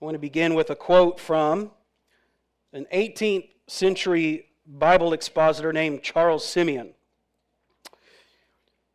I 0.00 0.04
want 0.04 0.14
to 0.14 0.20
begin 0.20 0.54
with 0.54 0.70
a 0.70 0.76
quote 0.76 1.18
from 1.18 1.72
an 2.72 2.86
18th 2.94 3.48
century 3.66 4.46
Bible 4.64 5.12
expositor 5.12 5.72
named 5.72 6.04
Charles 6.04 6.46
Simeon. 6.46 6.94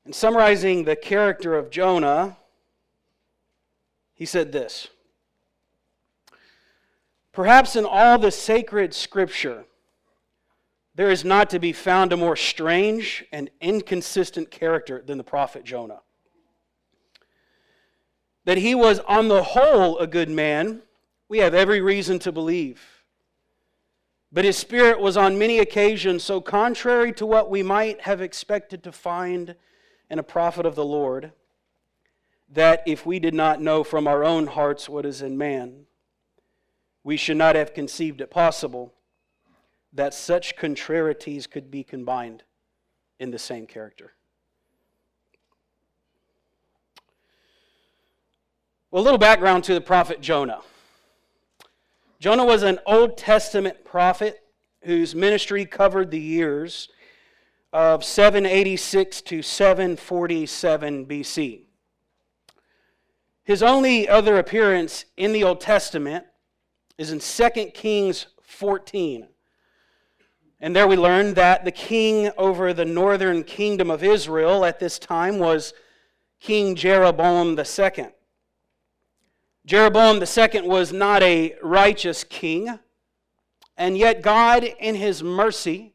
In 0.05 0.13
summarizing 0.13 0.85
the 0.85 0.95
character 0.95 1.55
of 1.55 1.69
Jonah, 1.69 2.37
he 4.13 4.25
said 4.25 4.53
this 4.53 4.87
Perhaps 7.33 7.75
in 7.75 7.83
all 7.83 8.17
the 8.17 8.31
sacred 8.31 8.93
scripture, 8.93 9.65
there 10.95 11.11
is 11.11 11.25
not 11.25 11.49
to 11.49 11.59
be 11.59 11.73
found 11.73 12.13
a 12.13 12.17
more 12.17 12.37
strange 12.37 13.25
and 13.33 13.49
inconsistent 13.59 14.51
character 14.51 15.03
than 15.05 15.17
the 15.17 15.23
prophet 15.25 15.65
Jonah. 15.65 15.99
That 18.45 18.59
he 18.59 18.73
was, 18.73 18.99
on 18.99 19.27
the 19.27 19.43
whole, 19.43 19.97
a 19.97 20.07
good 20.07 20.29
man, 20.29 20.81
we 21.27 21.39
have 21.39 21.53
every 21.53 21.81
reason 21.81 22.19
to 22.19 22.31
believe. 22.31 22.81
But 24.31 24.45
his 24.45 24.57
spirit 24.57 24.99
was 24.99 25.15
on 25.15 25.37
many 25.37 25.59
occasions 25.59 26.23
so 26.23 26.41
contrary 26.41 27.13
to 27.13 27.25
what 27.25 27.49
we 27.49 27.61
might 27.61 28.01
have 28.01 28.21
expected 28.21 28.83
to 28.83 28.91
find 28.91 29.55
in 30.09 30.19
a 30.19 30.23
prophet 30.23 30.65
of 30.65 30.75
the 30.75 30.85
Lord 30.85 31.31
that 32.49 32.83
if 32.85 33.05
we 33.05 33.19
did 33.19 33.33
not 33.33 33.61
know 33.61 33.83
from 33.83 34.07
our 34.07 34.23
own 34.23 34.47
hearts 34.47 34.89
what 34.89 35.05
is 35.05 35.21
in 35.21 35.37
man, 35.37 35.85
we 37.03 37.17
should 37.17 37.37
not 37.37 37.55
have 37.55 37.73
conceived 37.73 38.21
it 38.21 38.31
possible 38.31 38.93
that 39.91 40.13
such 40.13 40.55
contrarieties 40.55 41.49
could 41.49 41.69
be 41.69 41.83
combined 41.83 42.43
in 43.19 43.31
the 43.31 43.39
same 43.39 43.67
character. 43.67 44.13
Well, 48.89 49.01
a 49.01 49.05
little 49.05 49.19
background 49.19 49.63
to 49.65 49.73
the 49.73 49.81
prophet 49.81 50.21
Jonah. 50.21 50.61
Jonah 52.23 52.45
was 52.45 52.63
an 52.63 52.79
Old 52.85 53.17
Testament 53.17 53.83
prophet 53.83 54.41
whose 54.83 55.13
ministry 55.13 55.65
covered 55.65 56.09
the 56.09 56.21
years 56.21 56.87
of 57.73 58.01
786 58.05 59.21
to 59.23 59.41
747 59.41 61.05
BC. 61.05 61.63
His 63.43 63.61
only 63.61 64.07
other 64.07 64.37
appearance 64.37 65.03
in 65.17 65.33
the 65.33 65.43
Old 65.43 65.59
Testament 65.59 66.23
is 66.97 67.11
in 67.11 67.19
2 67.19 67.71
Kings 67.71 68.27
14. 68.41 69.27
And 70.61 70.73
there 70.73 70.87
we 70.87 70.95
learn 70.95 71.33
that 71.33 71.65
the 71.65 71.71
king 71.71 72.31
over 72.37 72.73
the 72.73 72.85
northern 72.85 73.43
kingdom 73.43 73.91
of 73.91 74.01
Israel 74.01 74.63
at 74.63 74.79
this 74.79 74.97
time 74.97 75.39
was 75.39 75.73
King 76.39 76.75
Jeroboam 76.75 77.59
II. 77.59 78.13
Jeroboam 79.65 80.21
II 80.21 80.61
was 80.67 80.91
not 80.91 81.23
a 81.23 81.55
righteous 81.61 82.23
king, 82.23 82.79
and 83.77 83.97
yet 83.97 84.21
God, 84.21 84.63
in 84.63 84.95
his 84.95 85.23
mercy, 85.23 85.93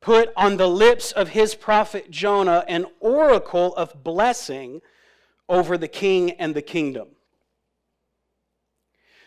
put 0.00 0.30
on 0.36 0.56
the 0.56 0.68
lips 0.68 1.12
of 1.12 1.28
his 1.28 1.54
prophet 1.54 2.10
Jonah 2.10 2.64
an 2.66 2.86
oracle 2.98 3.74
of 3.76 4.02
blessing 4.02 4.82
over 5.48 5.78
the 5.78 5.88
king 5.88 6.32
and 6.32 6.54
the 6.54 6.62
kingdom. 6.62 7.08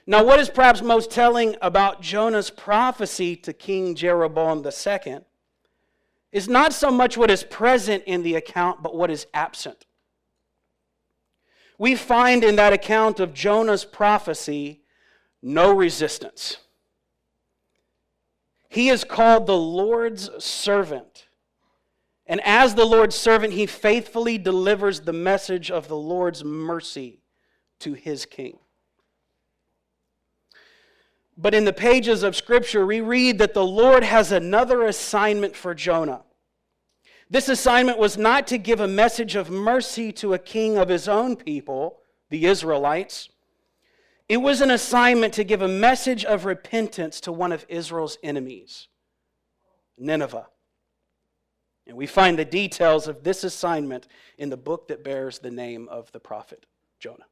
Now, 0.05 0.23
what 0.23 0.39
is 0.39 0.49
perhaps 0.49 0.81
most 0.81 1.09
telling 1.09 1.55
about 1.61 2.01
Jonah's 2.01 2.51
prophecy 2.51 3.35
to 3.37 3.53
King 3.53 3.95
Jeroboam 3.95 4.63
II 4.63 5.19
is 6.31 6.47
not 6.47 6.73
so 6.73 6.91
much 6.91 7.17
what 7.17 7.31
is 7.31 7.43
present 7.43 8.03
in 8.05 8.21
the 8.21 8.35
account, 8.35 8.83
but 8.83 8.95
what 8.95 9.09
is 9.09 9.25
absent. 9.33 9.85
We 11.77 11.95
find 11.95 12.43
in 12.43 12.55
that 12.57 12.73
account 12.73 13.19
of 13.19 13.33
Jonah's 13.33 13.85
prophecy 13.85 14.81
no 15.41 15.73
resistance. 15.73 16.57
He 18.67 18.89
is 18.89 19.05
called 19.05 19.45
the 19.45 19.57
Lord's 19.57 20.29
servant. 20.43 21.27
And 22.27 22.41
as 22.43 22.75
the 22.75 22.83
Lord's 22.83 23.15
servant, 23.15 23.53
he 23.53 23.65
faithfully 23.65 24.37
delivers 24.37 24.99
the 24.99 25.13
message 25.13 25.71
of 25.71 25.87
the 25.87 25.95
Lord's 25.95 26.43
mercy 26.43 27.21
to 27.79 27.93
his 27.93 28.25
king. 28.25 28.57
But 31.37 31.53
in 31.53 31.63
the 31.63 31.71
pages 31.71 32.21
of 32.21 32.35
Scripture, 32.35 32.85
we 32.85 32.99
read 32.99 33.37
that 33.37 33.53
the 33.53 33.65
Lord 33.65 34.03
has 34.03 34.33
another 34.33 34.83
assignment 34.83 35.55
for 35.55 35.73
Jonah. 35.73 36.24
This 37.29 37.49
assignment 37.49 37.97
was 37.97 38.17
not 38.17 38.47
to 38.47 38.57
give 38.57 38.79
a 38.79 38.87
message 38.87 39.35
of 39.35 39.49
mercy 39.49 40.11
to 40.13 40.33
a 40.33 40.39
king 40.39 40.77
of 40.77 40.89
his 40.89 41.07
own 41.07 41.35
people, 41.35 41.97
the 42.29 42.45
Israelites. 42.45 43.29
It 44.29 44.37
was 44.37 44.61
an 44.61 44.71
assignment 44.71 45.33
to 45.33 45.43
give 45.43 45.61
a 45.61 45.67
message 45.67 46.23
of 46.23 46.45
repentance 46.45 47.19
to 47.21 47.31
one 47.31 47.51
of 47.51 47.65
Israel's 47.67 48.17
enemies, 48.21 48.87
Nineveh. 49.97 50.47
And 51.87 51.97
we 51.97 52.07
find 52.07 52.37
the 52.37 52.45
details 52.45 53.07
of 53.07 53.23
this 53.23 53.43
assignment 53.43 54.07
in 54.37 54.49
the 54.49 54.57
book 54.57 54.87
that 54.87 55.03
bears 55.03 55.39
the 55.39 55.51
name 55.51 55.87
of 55.89 56.11
the 56.11 56.19
prophet 56.19 56.65
Jonah. 56.99 57.25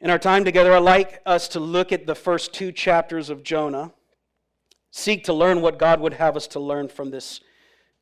In 0.00 0.08
our 0.08 0.18
time 0.18 0.44
together, 0.46 0.72
I'd 0.72 0.78
like 0.78 1.20
us 1.26 1.46
to 1.48 1.60
look 1.60 1.92
at 1.92 2.06
the 2.06 2.14
first 2.14 2.54
two 2.54 2.72
chapters 2.72 3.28
of 3.28 3.42
Jonah, 3.42 3.92
seek 4.90 5.24
to 5.24 5.32
learn 5.32 5.60
what 5.60 5.78
God 5.78 6.00
would 6.00 6.14
have 6.14 6.36
us 6.36 6.46
to 6.48 6.60
learn 6.60 6.88
from 6.88 7.10
this 7.10 7.40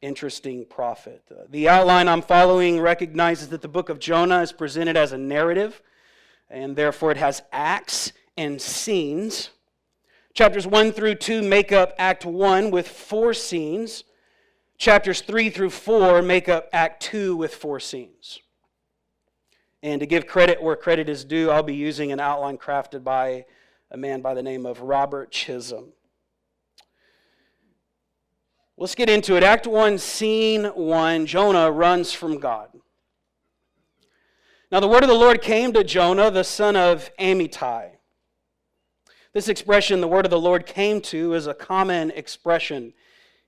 interesting 0.01 0.65
prophet. 0.65 1.23
Uh, 1.31 1.45
the 1.49 1.69
outline 1.69 2.09
I'm 2.09 2.23
following 2.23 2.81
recognizes 2.81 3.49
that 3.49 3.63
the 3.63 3.69
book 3.69 3.89
of 3.89 3.99
Jonah 3.99 4.41
is 4.41 4.53
presented 4.53 4.97
as 4.97 5.13
a 5.13 5.19
narrative, 5.19 5.83
and 6.49 6.77
therefore 6.77 7.11
it 7.11 7.17
has 7.17 7.43
acts 7.53 8.13
and 8.37 8.61
scenes. 8.61 9.51
Chapters 10.35 10.67
1 10.67 10.93
through 10.93 11.17
2 11.17 11.43
make 11.43 11.73
up 11.73 11.95
Act 11.99 12.25
1 12.25 12.71
with 12.71 12.89
four 12.89 13.35
scenes. 13.35 14.05
Chapters 14.79 15.21
3 15.21 15.51
through 15.51 15.71
4 15.71 16.23
make 16.23 16.49
up 16.49 16.69
Act 16.73 17.03
2 17.03 17.37
with 17.37 17.55
four 17.55 17.81
scenes. 17.81 18.39
And 19.83 20.01
to 20.01 20.07
give 20.07 20.27
credit 20.27 20.63
where 20.63 20.77
credit 20.77 21.09
is 21.09 21.25
due, 21.25 21.51
I'll 21.51 21.63
be 21.63 21.75
using 21.75 22.13
an 22.13 22.21
outline 22.21 22.59
crafted 22.59 23.03
by 23.03 23.47
a 23.91 23.97
man 23.97 24.21
by 24.21 24.35
the 24.35 24.43
name 24.43 24.67
of 24.67 24.81
Robert 24.81 25.31
Chisholm. 25.31 25.93
Let's 28.81 28.95
get 28.95 29.11
into 29.11 29.37
it. 29.37 29.43
Act 29.43 29.67
1, 29.67 29.99
Scene 29.99 30.65
1 30.65 31.27
Jonah 31.27 31.71
runs 31.71 32.13
from 32.13 32.39
God. 32.39 32.71
Now, 34.71 34.81
the 34.81 34.89
word 34.89 35.03
of 35.03 35.09
the 35.09 35.15
Lord 35.15 35.43
came 35.43 35.73
to 35.73 35.83
Jonah, 35.83 36.31
the 36.31 36.45
son 36.45 36.77
of 36.77 37.11
Amittai. 37.19 37.91
This 39.33 39.49
expression, 39.49 40.01
the 40.01 40.09
word 40.09 40.25
of 40.25 40.31
the 40.31 40.41
Lord 40.41 40.65
came 40.65 41.01
to, 41.03 41.35
is 41.35 41.47
a 41.47 41.55
common 41.55 42.13
expression 42.13 42.95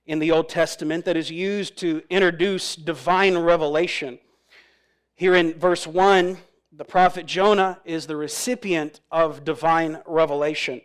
in 0.05 0.19
the 0.19 0.31
Old 0.31 0.49
Testament 0.49 1.05
that 1.05 1.15
is 1.15 1.31
used 1.31 1.77
to 1.77 2.03
introduce 2.09 2.75
divine 2.75 3.37
revelation 3.37 4.19
here 5.21 5.35
in 5.35 5.53
verse 5.53 5.85
1, 5.85 6.35
the 6.71 6.83
prophet 6.83 7.27
Jonah 7.27 7.79
is 7.85 8.07
the 8.07 8.15
recipient 8.15 9.01
of 9.11 9.45
divine 9.45 10.01
revelation. 10.07 10.81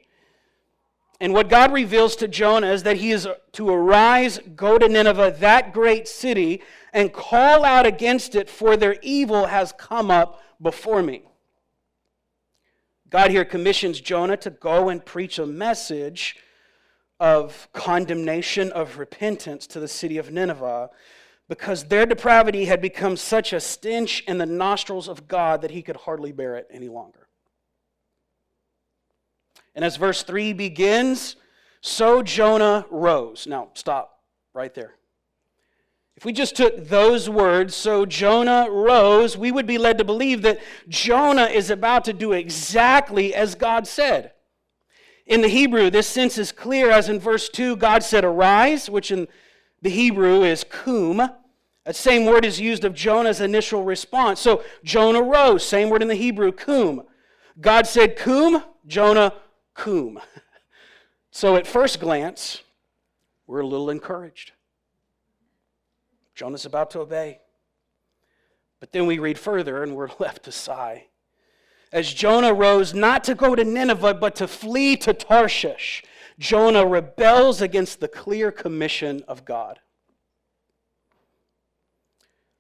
And 1.21 1.33
what 1.33 1.49
God 1.49 1.73
reveals 1.73 2.17
to 2.17 2.29
Jonah 2.29 2.73
is 2.73 2.83
that 2.83 2.99
he 2.99 3.11
is 3.11 3.27
to 3.53 3.71
arise, 3.71 4.39
go 4.55 4.79
to 4.79 4.89
Nineveh, 4.89 5.37
that 5.41 5.73
great 5.73 6.07
city, 6.07 6.63
and 6.93 7.13
call 7.13 7.65
out 7.65 7.87
against 7.87 8.35
it, 8.35 8.51
for 8.51 8.77
their 8.77 8.97
evil 9.03 9.47
has 9.47 9.73
come 9.73 10.11
up 10.11 10.43
before 10.61 11.03
me. 11.03 11.23
God 13.09 13.31
here 13.31 13.45
commissions 13.45 14.01
Jonah 14.01 14.37
to 14.39 14.51
go 14.51 14.89
and 14.89 15.05
preach 15.05 15.39
a 15.39 15.47
message 15.47 16.37
of 17.19 17.69
condemnation, 17.73 18.71
of 18.73 18.99
repentance 18.99 19.67
to 19.69 19.81
the 19.81 19.89
city 19.89 20.19
of 20.19 20.31
Nineveh 20.31 20.91
because 21.49 21.85
their 21.85 22.07
depravity 22.07 22.65
had 22.65 22.81
become 22.81 23.17
such 23.17 23.53
a 23.53 23.61
stench 23.61 24.23
in 24.27 24.39
the 24.39 24.47
nostrils 24.47 25.09
of 25.09 25.29
God 25.29 25.63
that 25.63 25.71
he 25.71 25.83
could 25.83 25.97
hardly 25.97 26.33
bear 26.33 26.57
it 26.57 26.67
any 26.71 26.89
longer. 26.89 27.26
And 29.77 29.85
as 29.85 29.97
verse 29.97 30.23
3 30.23 30.55
begins, 30.55 31.37
so 31.83 32.23
Jonah 32.23 32.87
rose. 32.91 33.47
Now, 33.47 33.69
stop 33.75 34.19
right 34.55 34.75
there. 34.75 34.95
If 36.17 36.25
we 36.25 36.33
just 36.33 36.57
took 36.57 36.89
those 36.89 37.29
words, 37.29 37.77
so 37.77 38.07
Jonah 38.07 38.69
rose, 38.71 39.37
we 39.37 39.53
would 39.53 39.67
be 39.67 39.77
led 39.77 39.99
to 39.99 40.05
believe 40.05 40.41
that 40.43 40.61
Jonah 40.89 41.45
is 41.45 41.69
about 41.69 42.07
to 42.07 42.15
do 42.15 42.33
exactly 42.33 43.35
as 43.35 43.55
God 43.55 43.87
said. 43.87 44.33
In 45.27 45.43
the 45.43 45.49
Hebrew, 45.49 45.91
this 45.91 46.07
sense 46.07 46.39
is 46.39 46.53
clear, 46.53 46.91
as 46.91 47.11
in 47.11 47.21
verse 47.21 47.51
2, 47.51 47.77
God 47.77 48.03
said, 48.03 48.25
Arise, 48.25 48.89
which 48.89 49.11
in 49.11 49.29
the 49.83 49.91
Hebrew 49.91 50.43
is 50.43 50.65
kum. 50.65 51.19
That 51.85 51.97
same 51.97 52.25
word 52.25 52.47
is 52.47 52.59
used 52.59 52.85
of 52.85 52.95
Jonah's 52.95 53.43
initial 53.43 53.85
response. 53.85 54.41
So 54.41 54.65
Jonah 54.83 55.23
rose, 55.23 55.67
same 55.67 55.91
word 55.91 56.01
in 56.01 56.09
the 56.09 56.15
Hebrew, 56.15 56.51
kum. 56.51 57.03
God 57.61 57.87
said, 57.87 58.17
kum, 58.17 58.65
Jonah, 58.87 59.35
kum. 59.77 60.21
So 61.33 61.57
at 61.57 61.67
first 61.67 62.01
glance, 62.01 62.63
we're 63.47 63.61
a 63.61 63.67
little 63.67 63.91
encouraged. 63.91 64.53
Jonah's 66.35 66.65
about 66.65 66.91
to 66.93 67.01
obey. 67.01 67.41
But 68.81 68.93
then 68.93 69.07
we 69.07 69.19
read 69.19 69.39
further 69.39 69.83
and 69.83 69.95
we're 69.95 70.09
left 70.19 70.45
to 70.45 70.53
sigh. 70.53 71.09
As 71.93 72.13
Jonah 72.13 72.55
rose 72.55 72.95
not 72.95 73.23
to 73.25 73.35
go 73.35 73.55
to 73.55 73.65
Nineveh, 73.65 74.15
but 74.15 74.35
to 74.37 74.49
flee 74.49 74.97
to 74.97 75.13
Tarshish, 75.13 76.03
Jonah 76.39 76.87
rebels 76.87 77.61
against 77.61 78.01
the 78.01 78.09
clear 78.09 78.51
commission 78.51 79.23
of 79.29 79.45
God. 79.45 79.81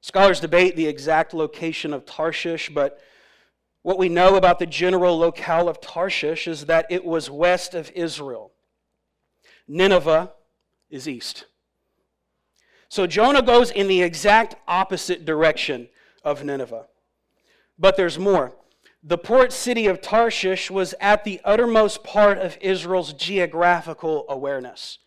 Scholars 0.01 0.39
debate 0.39 0.77
the 0.77 0.87
exact 0.87 1.35
location 1.35 1.93
of 1.93 2.07
Tarshish, 2.07 2.71
but 2.71 3.01
what 3.87 3.99
we 3.99 4.09
know 4.09 4.35
about 4.35 4.59
the 4.59 4.67
general 4.67 5.17
locale 5.17 5.69
of 5.69 5.81
Tarshish 5.81 6.49
is 6.49 6.67
that 6.67 6.87
it 6.91 7.05
was 7.05 7.31
west 7.31 7.73
of 7.73 7.89
Israel. 7.95 8.51
Nineveh 9.69 10.33
is 10.91 11.09
east. 11.09 11.45
So 12.89 13.07
Jonah 13.07 13.43
goes 13.43 13.71
in 13.71 13.87
the 13.87 14.03
exact 14.03 14.57
opposite 14.67 15.25
direction 15.25 15.89
of 16.25 16.43
Nineveh. 16.43 16.87
But 17.79 17.97
there's 17.97 18.19
more. 18.19 18.57
The 19.05 19.19
port 19.19 19.53
city 19.53 19.87
of 19.87 20.01
Tarshish 20.01 20.69
was 20.69 20.97
at 21.01 21.23
the 21.23 21.41
uttermost 21.45 22.03
part 22.03 22.39
of 22.39 22.59
Israel's 22.61 23.13
geographical 23.13 24.25
awareness. 24.29 24.99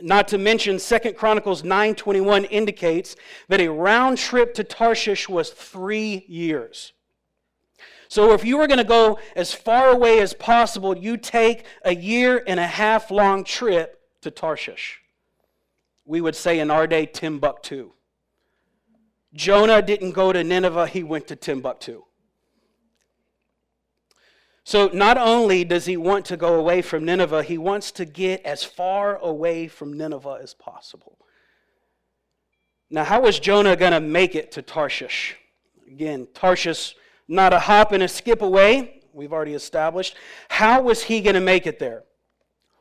Not 0.00 0.28
to 0.28 0.38
mention 0.38 0.78
2 0.78 1.14
Chronicles 1.16 1.64
9:21 1.64 2.44
indicates 2.44 3.16
that 3.48 3.60
a 3.60 3.72
round 3.72 4.18
trip 4.18 4.54
to 4.54 4.62
Tarshish 4.62 5.28
was 5.28 5.50
3 5.50 6.24
years. 6.28 6.92
So 8.08 8.32
if 8.32 8.44
you 8.44 8.56
were 8.56 8.66
going 8.66 8.78
to 8.78 8.84
go 8.84 9.18
as 9.36 9.52
far 9.52 9.90
away 9.90 10.20
as 10.20 10.32
possible, 10.32 10.96
you 10.96 11.16
take 11.16 11.66
a 11.84 11.94
year 11.94 12.42
and 12.46 12.58
a 12.58 12.66
half 12.66 13.10
long 13.10 13.44
trip 13.44 14.00
to 14.22 14.30
Tarshish. 14.30 15.00
We 16.06 16.22
would 16.22 16.34
say 16.34 16.58
in 16.58 16.70
our 16.70 16.86
day 16.86 17.04
Timbuktu. 17.04 17.92
Jonah 19.34 19.82
didn't 19.82 20.12
go 20.12 20.32
to 20.32 20.42
Nineveh, 20.42 20.86
he 20.86 21.02
went 21.02 21.28
to 21.28 21.36
Timbuktu. 21.36 22.02
So 24.64 24.90
not 24.92 25.16
only 25.16 25.64
does 25.64 25.86
he 25.86 25.96
want 25.96 26.24
to 26.26 26.36
go 26.36 26.54
away 26.54 26.82
from 26.82 27.04
Nineveh, 27.04 27.42
he 27.42 27.56
wants 27.56 27.90
to 27.92 28.04
get 28.04 28.44
as 28.44 28.64
far 28.64 29.16
away 29.16 29.68
from 29.68 29.96
Nineveh 29.96 30.40
as 30.42 30.54
possible. 30.54 31.18
Now, 32.90 33.04
how 33.04 33.20
was 33.20 33.38
Jonah 33.38 33.76
going 33.76 33.92
to 33.92 34.00
make 34.00 34.34
it 34.34 34.52
to 34.52 34.62
Tarshish? 34.62 35.36
Again, 35.86 36.26
Tarshish, 36.34 36.94
not 37.28 37.52
a 37.52 37.58
hop 37.58 37.92
and 37.92 38.02
a 38.02 38.08
skip 38.08 38.42
away, 38.42 39.02
we've 39.12 39.32
already 39.32 39.54
established. 39.54 40.16
How 40.48 40.80
was 40.82 41.04
he 41.04 41.20
going 41.20 41.34
to 41.34 41.40
make 41.40 41.66
it 41.66 41.78
there? 41.78 42.04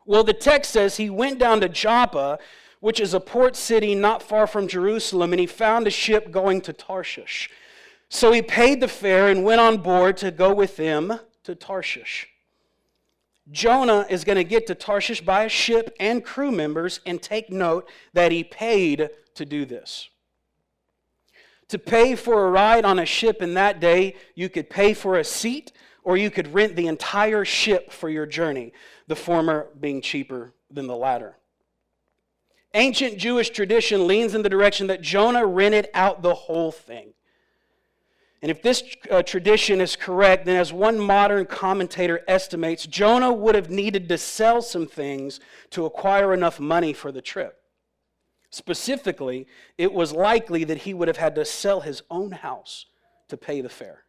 Well, 0.06 0.24
the 0.24 0.34
text 0.34 0.72
says 0.72 0.96
he 0.96 1.10
went 1.10 1.38
down 1.38 1.60
to 1.62 1.70
Joppa, 1.70 2.40
which 2.80 3.00
is 3.00 3.14
a 3.14 3.20
port 3.20 3.56
city 3.56 3.94
not 3.94 4.24
far 4.24 4.48
from 4.48 4.68
Jerusalem, 4.68 5.34
and 5.34 5.40
he 5.40 5.48
found 5.48 5.86
a 5.86 5.92
ship 5.92 6.32
going 6.32 6.62
to 6.62 6.74
Tarshish. 6.74 7.50
So 8.10 8.32
he 8.32 8.42
paid 8.42 8.80
the 8.80 8.88
fare 8.88 9.28
and 9.28 9.44
went 9.44 9.60
on 9.60 9.78
board 9.78 10.16
to 10.18 10.32
go 10.32 10.54
with 10.54 10.78
them 10.78 11.20
to 11.44 11.56
Tarshish. 11.56 12.28
Jonah 13.52 14.06
is 14.10 14.24
going 14.24 14.38
to 14.38 14.44
get 14.44 14.68
to 14.68 14.76
Tarshish 14.76 15.22
by 15.22 15.44
a 15.44 15.50
ship 15.50 15.94
and 16.00 16.24
crew 16.24 16.52
members, 16.52 17.02
and 17.06 17.22
take 17.22 17.50
note 17.50 17.90
that 18.14 18.32
he 18.32 18.44
paid 18.44 19.10
to 19.36 19.46
do 19.46 19.66
this. 19.66 20.10
To 21.70 21.80
pay 21.80 22.16
for 22.16 22.48
a 22.48 22.50
ride 22.50 22.86
on 22.86 23.00
a 23.00 23.06
ship 23.06 23.42
in 23.42 23.54
that 23.56 23.80
day, 23.80 24.16
you 24.36 24.50
could 24.50 24.70
pay 24.70 24.94
for 24.94 25.18
a 25.18 25.24
seat 25.24 25.72
or 26.04 26.16
you 26.16 26.32
could 26.32 26.54
rent 26.54 26.76
the 26.76 26.88
entire 26.88 27.44
ship 27.44 27.92
for 27.92 28.10
your 28.10 28.26
journey, 28.26 28.72
the 29.08 29.16
former 29.16 29.68
being 29.80 30.02
cheaper 30.02 30.54
than 30.72 30.88
the 30.88 30.96
latter. 30.96 31.36
Ancient 32.74 33.18
Jewish 33.18 33.50
tradition 33.50 34.08
leans 34.08 34.34
in 34.34 34.44
the 34.44 34.50
direction 34.50 34.88
that 34.88 35.02
Jonah 35.02 35.46
rented 35.46 35.90
out 35.94 36.22
the 36.22 36.34
whole 36.34 36.72
thing. 36.72 37.14
And 38.42 38.52
if 38.52 38.62
this 38.62 38.84
uh, 39.10 39.24
tradition 39.24 39.82
is 39.82 39.96
correct, 39.96 40.46
then 40.46 40.58
as 40.58 40.72
one 40.72 41.00
modern 41.00 41.46
commentator 41.46 42.22
estimates, 42.28 42.86
Jonah 42.86 43.34
would 43.34 43.56
have 43.56 43.70
needed 43.70 44.08
to 44.10 44.18
sell 44.18 44.62
some 44.62 44.86
things 44.86 45.40
to 45.72 45.86
acquire 45.86 46.34
enough 46.34 46.60
money 46.60 46.94
for 46.94 47.12
the 47.12 47.22
trip. 47.22 47.57
Specifically, 48.50 49.48
it 49.78 49.92
was 49.92 50.14
likely 50.14 50.64
that 50.64 50.80
he 50.80 50.94
would 50.94 51.08
have 51.08 51.18
had 51.18 51.36
to 51.36 51.46
sell 51.46 51.82
his 51.82 52.02
own 52.10 52.32
house 52.32 52.86
to 53.28 53.38
pay 53.38 53.62
the 53.62 53.70
fare. 53.70 54.04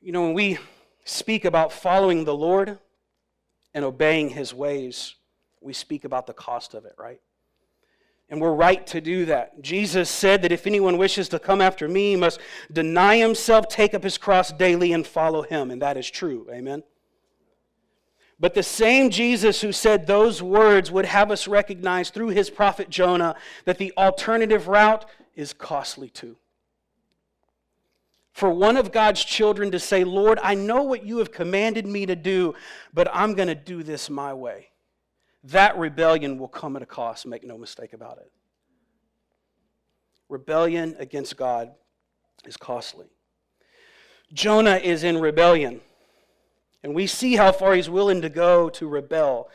You 0.00 0.12
know, 0.12 0.22
when 0.22 0.34
we 0.34 0.58
speak 1.04 1.44
about 1.44 1.72
following 1.72 2.24
the 2.24 2.34
Lord 2.34 2.78
and 3.74 3.84
obeying 3.84 4.30
his 4.30 4.52
ways, 4.52 5.14
we 5.60 5.72
speak 5.72 6.04
about 6.04 6.26
the 6.26 6.32
cost 6.32 6.74
of 6.74 6.84
it, 6.84 6.94
right? 6.98 7.20
And 8.28 8.40
we're 8.40 8.54
right 8.54 8.84
to 8.88 9.00
do 9.00 9.24
that. 9.26 9.62
Jesus 9.62 10.10
said 10.10 10.42
that 10.42 10.50
if 10.50 10.66
anyone 10.66 10.98
wishes 10.98 11.28
to 11.28 11.38
come 11.38 11.60
after 11.60 11.88
me, 11.88 12.10
he 12.10 12.16
must 12.16 12.40
deny 12.72 13.18
himself, 13.18 13.68
take 13.68 13.94
up 13.94 14.02
his 14.02 14.18
cross 14.18 14.52
daily, 14.52 14.92
and 14.92 15.06
follow 15.06 15.42
him. 15.42 15.70
And 15.70 15.80
that 15.82 15.96
is 15.96 16.10
true. 16.10 16.48
Amen. 16.50 16.82
But 18.38 18.54
the 18.54 18.62
same 18.62 19.10
Jesus 19.10 19.62
who 19.62 19.72
said 19.72 20.06
those 20.06 20.42
words 20.42 20.90
would 20.90 21.06
have 21.06 21.30
us 21.30 21.48
recognize 21.48 22.10
through 22.10 22.28
his 22.28 22.50
prophet 22.50 22.90
Jonah 22.90 23.34
that 23.64 23.78
the 23.78 23.92
alternative 23.96 24.68
route 24.68 25.06
is 25.34 25.52
costly 25.52 26.10
too. 26.10 26.36
For 28.32 28.50
one 28.50 28.76
of 28.76 28.92
God's 28.92 29.24
children 29.24 29.70
to 29.70 29.78
say, 29.78 30.04
Lord, 30.04 30.38
I 30.42 30.54
know 30.54 30.82
what 30.82 31.06
you 31.06 31.18
have 31.18 31.32
commanded 31.32 31.86
me 31.86 32.04
to 32.04 32.14
do, 32.14 32.54
but 32.92 33.08
I'm 33.10 33.32
going 33.32 33.48
to 33.48 33.54
do 33.54 33.82
this 33.82 34.10
my 34.10 34.34
way 34.34 34.68
that 35.46 35.78
rebellion 35.78 36.38
will 36.38 36.48
come 36.48 36.74
at 36.76 36.82
a 36.82 36.86
cost, 36.86 37.24
make 37.24 37.44
no 37.44 37.56
mistake 37.56 37.92
about 37.92 38.18
it. 38.18 38.30
Rebellion 40.28 40.96
against 40.98 41.36
God 41.36 41.70
is 42.44 42.56
costly. 42.56 43.06
Jonah 44.32 44.76
is 44.76 45.04
in 45.04 45.20
rebellion, 45.20 45.80
and 46.86 46.94
we 46.94 47.08
see 47.08 47.34
how 47.34 47.50
far 47.50 47.74
he's 47.74 47.90
willing 47.90 48.22
to 48.22 48.28
go 48.28 48.68
to 48.70 48.86
rebel. 48.86 49.50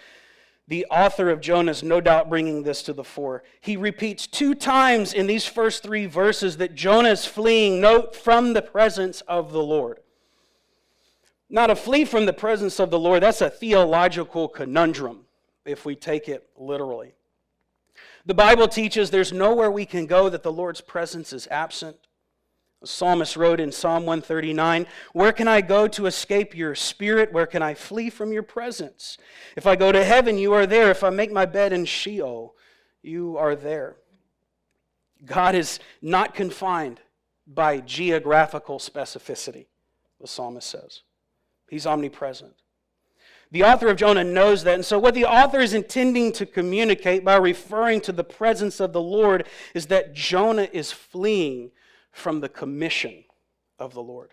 The 0.68 0.86
author 0.92 1.30
of 1.30 1.40
Jonah 1.40 1.72
is 1.72 1.82
no 1.82 2.02
doubt 2.02 2.30
bringing 2.30 2.64
this 2.64 2.84
to 2.84 2.92
the 2.92 3.06
fore. 3.06 3.42
He 3.62 3.78
repeats 3.78 4.28
two 4.28 4.54
times 4.54 5.14
in 5.14 5.28
these 5.28 5.46
first 5.46 5.82
three 5.82 6.08
verses 6.08 6.58
that 6.58 6.76
Jonah 6.76 7.12
is 7.12 7.26
fleeing, 7.26 7.80
note, 7.80 8.18
from 8.18 8.52
the 8.52 8.62
presence 8.62 9.22
of 9.30 9.54
the 9.54 9.64
Lord. 9.64 10.00
Now, 11.50 11.68
to 11.68 11.76
flee 11.76 12.04
from 12.04 12.26
the 12.26 12.34
presence 12.34 12.82
of 12.82 12.92
the 12.92 13.00
Lord, 13.00 13.24
that's 13.24 13.40
a 13.40 13.50
theological 13.50 14.50
conundrum 14.50 15.22
if 15.64 15.86
we 15.86 15.96
take 15.96 16.28
it 16.28 16.50
literally. 16.58 17.14
The 18.26 18.34
Bible 18.34 18.68
teaches 18.68 19.10
there's 19.10 19.32
nowhere 19.32 19.72
we 19.72 19.86
can 19.86 20.06
go 20.06 20.28
that 20.28 20.44
the 20.44 20.52
Lord's 20.52 20.82
presence 20.82 21.32
is 21.32 21.48
absent. 21.50 21.96
The 22.82 22.88
psalmist 22.88 23.38
wrote 23.38 23.60
in 23.60 23.72
Psalm 23.72 24.06
139 24.06 24.88
Where 25.14 25.32
can 25.32 25.48
I 25.48 25.62
go 25.62 25.88
to 25.90 26.08
escape 26.08 26.56
your 26.56 26.74
spirit? 26.74 27.32
Where 27.32 27.46
can 27.46 27.62
I 27.62 27.76
flee 27.76 28.10
from 28.10 28.34
your 28.34 28.44
presence? 28.44 29.18
If 29.56 29.68
I 29.68 29.76
go 29.76 29.92
to 29.92 30.04
heaven, 30.04 30.38
you 30.38 30.54
are 30.54 30.66
there. 30.66 30.90
If 30.90 31.04
I 31.04 31.12
make 31.12 31.32
my 31.32 31.46
bed 31.46 31.74
in 31.74 31.86
Sheol, 31.86 32.56
you 33.04 33.38
are 33.38 33.56
there. 33.56 33.98
God 35.24 35.54
is 35.54 35.80
not 36.02 36.34
confined 36.34 37.02
by 37.46 37.80
geographical 37.82 38.80
specificity, 38.80 39.68
the 40.20 40.28
psalmist 40.28 40.68
says. 40.68 41.02
He's 41.70 41.86
omnipresent. 41.86 42.54
The 43.52 43.64
author 43.64 43.90
of 43.90 43.98
Jonah 43.98 44.24
knows 44.24 44.64
that. 44.64 44.76
And 44.76 44.86
so, 44.86 44.98
what 44.98 45.14
the 45.14 45.26
author 45.26 45.60
is 45.60 45.76
intending 45.76 46.32
to 46.34 46.48
communicate 46.48 47.24
by 47.24 47.36
referring 47.36 48.02
to 48.02 48.12
the 48.12 48.24
presence 48.24 48.80
of 48.80 48.94
the 48.94 49.02
Lord 49.02 49.48
is 49.76 49.88
that 49.88 50.14
Jonah 50.14 50.70
is 50.72 50.92
fleeing 50.92 51.72
from 52.12 52.40
the 52.40 52.50
commission 52.50 53.24
of 53.80 53.94
the 53.94 54.04
Lord. 54.04 54.32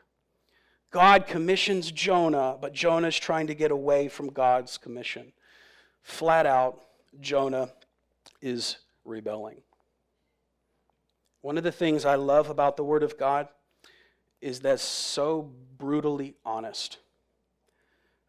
God 0.91 1.27
commissions 1.27 1.93
Jonah, 1.93 2.57
but 2.61 2.73
Jonah 2.73 3.09
is 3.09 3.19
trying 3.19 3.47
to 3.49 3.55
get 3.55 3.71
away 3.71 4.09
from 4.09 4.29
God's 4.31 4.79
commission. 4.79 5.33
Flat 6.03 6.47
out, 6.47 6.81
Jonah 7.21 7.71
is 8.41 8.79
rebelling. 9.05 9.61
One 11.43 11.59
of 11.59 11.65
the 11.65 11.73
things 11.73 12.05
I 12.05 12.17
love 12.17 12.51
about 12.51 12.77
the 12.77 12.85
Word 12.85 13.03
of 13.03 13.19
God 13.19 13.49
is 14.41 14.61
that's 14.61 14.83
so 14.83 15.51
brutally 15.77 16.35
honest. 16.45 16.99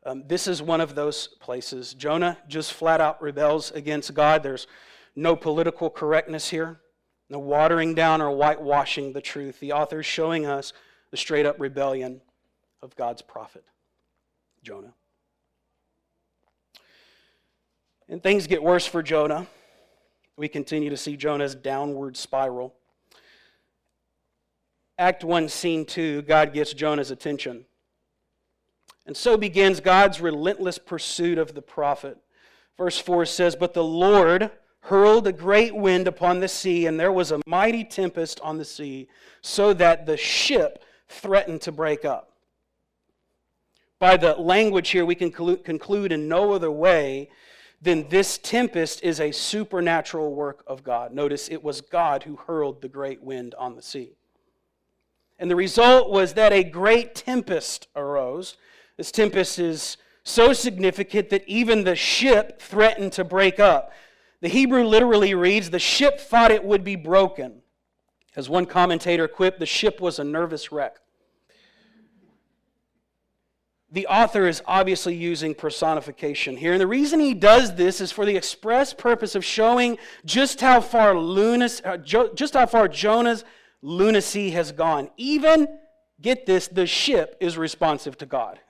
Um, 0.05 0.23
this 0.27 0.47
is 0.47 0.61
one 0.61 0.81
of 0.81 0.95
those 0.95 1.27
places. 1.27 1.93
Jonah 1.93 2.37
just 2.47 2.73
flat 2.73 3.01
out 3.01 3.21
rebels 3.21 3.71
against 3.71 4.13
God. 4.13 4.43
There's 4.43 4.67
no 5.15 5.35
political 5.35 5.89
correctness 5.89 6.49
here, 6.49 6.79
no 7.29 7.39
watering 7.39 7.93
down 7.93 8.21
or 8.21 8.31
whitewashing 8.31 9.13
the 9.13 9.21
truth. 9.21 9.59
The 9.59 9.71
author 9.71 9.99
is 9.99 10.05
showing 10.05 10.45
us 10.45 10.73
the 11.11 11.17
straight 11.17 11.45
up 11.45 11.59
rebellion 11.59 12.21
of 12.81 12.95
God's 12.95 13.21
prophet, 13.21 13.63
Jonah. 14.63 14.93
And 18.07 18.23
things 18.23 18.47
get 18.47 18.63
worse 18.63 18.87
for 18.87 19.03
Jonah. 19.03 19.45
We 20.35 20.47
continue 20.47 20.89
to 20.89 20.97
see 20.97 21.15
Jonah's 21.15 21.53
downward 21.53 22.17
spiral. 22.17 22.73
Act 24.97 25.23
1, 25.23 25.47
Scene 25.49 25.85
2, 25.85 26.23
God 26.23 26.53
gets 26.53 26.73
Jonah's 26.73 27.11
attention. 27.11 27.65
And 29.05 29.15
so 29.15 29.37
begins 29.37 29.79
God's 29.79 30.19
relentless 30.19 30.77
pursuit 30.77 31.37
of 31.37 31.53
the 31.53 31.61
prophet. 31.61 32.17
Verse 32.77 32.97
4 32.97 33.25
says, 33.25 33.55
But 33.55 33.73
the 33.73 33.83
Lord 33.83 34.51
hurled 34.81 35.27
a 35.27 35.31
great 35.31 35.75
wind 35.75 36.07
upon 36.07 36.39
the 36.39 36.47
sea, 36.47 36.87
and 36.87 36.99
there 36.99 37.11
was 37.11 37.31
a 37.31 37.41
mighty 37.45 37.83
tempest 37.83 38.39
on 38.41 38.57
the 38.57 38.65
sea, 38.65 39.07
so 39.41 39.73
that 39.73 40.05
the 40.05 40.17
ship 40.17 40.83
threatened 41.07 41.61
to 41.61 41.71
break 41.71 42.05
up. 42.05 42.31
By 43.99 44.15
the 44.15 44.33
language 44.35 44.89
here, 44.89 45.05
we 45.05 45.15
can 45.15 45.31
conclude 45.31 46.11
in 46.11 46.27
no 46.27 46.53
other 46.53 46.71
way 46.71 47.29
than 47.81 48.07
this 48.09 48.37
tempest 48.37 49.03
is 49.03 49.19
a 49.19 49.31
supernatural 49.31 50.33
work 50.33 50.63
of 50.67 50.83
God. 50.83 51.13
Notice 51.13 51.49
it 51.49 51.63
was 51.63 51.81
God 51.81 52.23
who 52.23 52.35
hurled 52.35 52.81
the 52.81 52.89
great 52.89 53.21
wind 53.21 53.55
on 53.55 53.75
the 53.75 53.81
sea. 53.81 54.13
And 55.37 55.49
the 55.49 55.55
result 55.55 56.09
was 56.09 56.33
that 56.33 56.51
a 56.51 56.63
great 56.63 57.15
tempest 57.15 57.87
arose. 57.95 58.57
This 58.97 59.11
tempest 59.11 59.59
is 59.59 59.97
so 60.23 60.51
significant 60.51 61.29
that 61.29 61.47
even 61.47 61.85
the 61.85 61.95
ship 61.95 62.61
threatened 62.61 63.13
to 63.13 63.23
break 63.23 63.59
up. 63.59 63.93
The 64.41 64.47
Hebrew 64.47 64.83
literally 64.83 65.33
reads, 65.33 65.69
The 65.69 65.79
ship 65.79 66.19
thought 66.19 66.51
it 66.51 66.63
would 66.63 66.83
be 66.83 66.95
broken. 66.95 67.61
As 68.35 68.49
one 68.49 68.65
commentator 68.65 69.27
quipped, 69.27 69.59
the 69.59 69.65
ship 69.65 69.99
was 69.99 70.19
a 70.19 70.23
nervous 70.23 70.71
wreck. 70.71 70.97
The 73.91 74.05
author 74.05 74.47
is 74.47 74.61
obviously 74.67 75.15
using 75.15 75.55
personification 75.55 76.55
here. 76.55 76.73
And 76.73 76.79
the 76.79 76.87
reason 76.87 77.19
he 77.19 77.33
does 77.33 77.73
this 77.75 77.99
is 77.99 78.11
for 78.11 78.23
the 78.23 78.37
express 78.37 78.93
purpose 78.93 79.33
of 79.33 79.43
showing 79.43 79.97
just 80.25 80.61
how 80.61 80.79
far, 80.79 81.17
uh, 81.17 81.97
just 81.97 82.53
how 82.53 82.67
far 82.67 82.87
Jonah's 82.87 83.43
lunacy 83.81 84.51
has 84.51 84.71
gone. 84.71 85.09
Even, 85.17 85.67
get 86.21 86.45
this, 86.45 86.67
the 86.67 86.85
ship 86.85 87.35
is 87.39 87.57
responsive 87.57 88.17
to 88.19 88.25
God. 88.25 88.59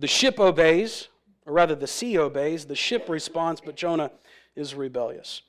The 0.00 0.06
ship 0.06 0.38
obeys, 0.38 1.08
or 1.48 1.54
rather, 1.54 1.74
the 1.74 1.86
sea 1.86 2.18
obeys. 2.18 2.66
The 2.66 2.76
ship 2.76 3.08
responds, 3.08 3.60
but 3.60 3.74
Jonah 3.74 4.10
is 4.54 4.74
rebellious. 4.74 5.42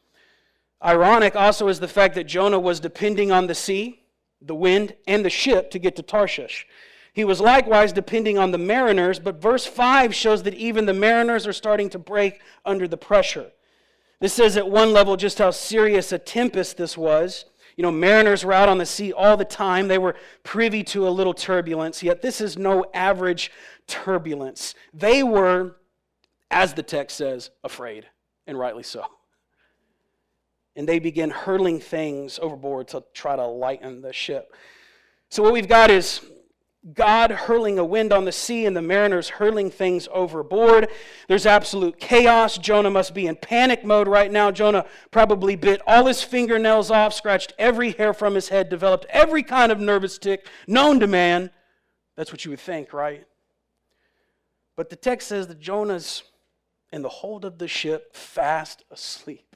Ironic 0.84 1.36
also 1.36 1.68
is 1.68 1.80
the 1.80 1.88
fact 1.88 2.16
that 2.16 2.24
Jonah 2.24 2.60
was 2.60 2.80
depending 2.80 3.32
on 3.32 3.48
the 3.48 3.56
sea, 3.56 4.04
the 4.42 4.56
wind, 4.56 4.96
and 5.08 5.26
the 5.26 5.30
ship 5.30 5.70
to 5.72 5.80
get 5.80 5.98
to 5.98 6.02
Tarshish. 6.02 6.66
He 7.12 7.26
was 7.26 7.42
likewise 7.42 7.92
depending 7.92 8.38
on 8.38 8.52
the 8.52 8.58
mariners, 8.58 9.20
but 9.20 9.42
verse 9.42 9.66
5 9.66 10.16
shows 10.16 10.44
that 10.44 10.54
even 10.54 10.86
the 10.86 10.94
mariners 10.94 11.46
are 11.46 11.54
starting 11.54 11.90
to 11.90 12.00
break 12.00 12.40
under 12.66 12.88
the 12.88 12.96
pressure. 12.96 13.52
This 14.22 14.34
says 14.34 14.56
at 14.56 14.70
one 14.70 14.94
level 14.94 15.18
just 15.18 15.40
how 15.40 15.52
serious 15.52 16.12
a 16.14 16.20
tempest 16.20 16.78
this 16.78 16.98
was. 16.98 17.46
You 17.76 17.84
know, 17.84 17.92
mariners 17.92 18.44
were 18.46 18.54
out 18.54 18.70
on 18.70 18.78
the 18.78 18.86
sea 18.86 19.12
all 19.12 19.38
the 19.38 19.46
time. 19.46 19.88
They 19.88 19.98
were 19.98 20.16
privy 20.44 20.84
to 20.86 21.08
a 21.08 21.10
little 21.10 21.34
turbulence, 21.34 22.04
yet 22.04 22.22
this 22.22 22.42
is 22.42 22.58
no 22.58 22.86
average 22.94 23.52
turbulence. 23.88 24.76
They 24.94 25.24
were, 25.24 25.78
as 26.52 26.74
the 26.74 26.84
text 26.84 27.18
says, 27.18 27.52
afraid, 27.64 28.06
and 28.48 28.58
rightly 28.58 28.84
so. 28.84 29.06
And 30.76 30.88
they 30.88 31.00
begin 31.00 31.30
hurling 31.30 31.80
things 31.80 32.40
overboard 32.42 32.88
to 32.90 33.04
try 33.14 33.36
to 33.36 33.46
lighten 33.46 34.02
the 34.02 34.14
ship. 34.14 34.54
So, 35.30 35.44
what 35.44 35.54
we've 35.54 35.68
got 35.68 35.92
is 35.92 36.22
God 36.94 37.32
hurling 37.32 37.78
a 37.78 37.84
wind 37.84 38.14
on 38.14 38.24
the 38.24 38.32
sea 38.32 38.66
and 38.66 38.76
the 38.76 38.82
mariners 38.82 39.28
hurling 39.28 39.70
things 39.70 40.08
overboard. 40.14 40.88
There's 41.28 41.46
absolute 41.46 42.00
chaos. 42.00 42.58
Jonah 42.58 42.90
must 42.90 43.14
be 43.14 43.28
in 43.28 43.36
panic 43.36 43.84
mode 43.84 44.08
right 44.08 44.32
now. 44.32 44.50
Jonah 44.50 44.86
probably 45.12 45.58
bit 45.58 45.82
all 45.86 46.06
his 46.06 46.24
fingernails 46.24 46.90
off, 46.90 47.14
scratched 47.14 47.52
every 47.60 47.92
hair 47.92 48.14
from 48.14 48.34
his 48.34 48.48
head, 48.48 48.70
developed 48.70 49.06
every 49.10 49.44
kind 49.44 49.74
of 49.74 49.80
nervous 49.80 50.18
tic 50.18 50.48
known 50.68 51.02
to 51.02 51.08
man. 51.08 51.52
That's 52.16 52.32
what 52.32 52.46
you 52.46 52.52
would 52.52 52.62
think, 52.62 52.94
right? 52.94 53.26
But 54.78 54.90
the 54.90 54.96
text 54.96 55.28
says 55.28 55.48
that 55.48 55.60
Jonah's 55.60 56.24
in 56.92 57.02
the 57.02 57.10
hold 57.10 57.46
of 57.46 57.58
the 57.58 57.68
ship, 57.68 58.16
fast 58.16 58.84
asleep. 58.92 59.56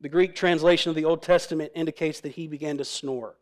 The 0.00 0.08
Greek 0.08 0.34
translation 0.34 0.90
of 0.90 0.96
the 0.96 1.04
Old 1.04 1.22
Testament 1.22 1.72
indicates 1.74 2.20
that 2.20 2.32
he 2.32 2.46
began 2.46 2.78
to 2.78 2.84
snore. 2.84 3.34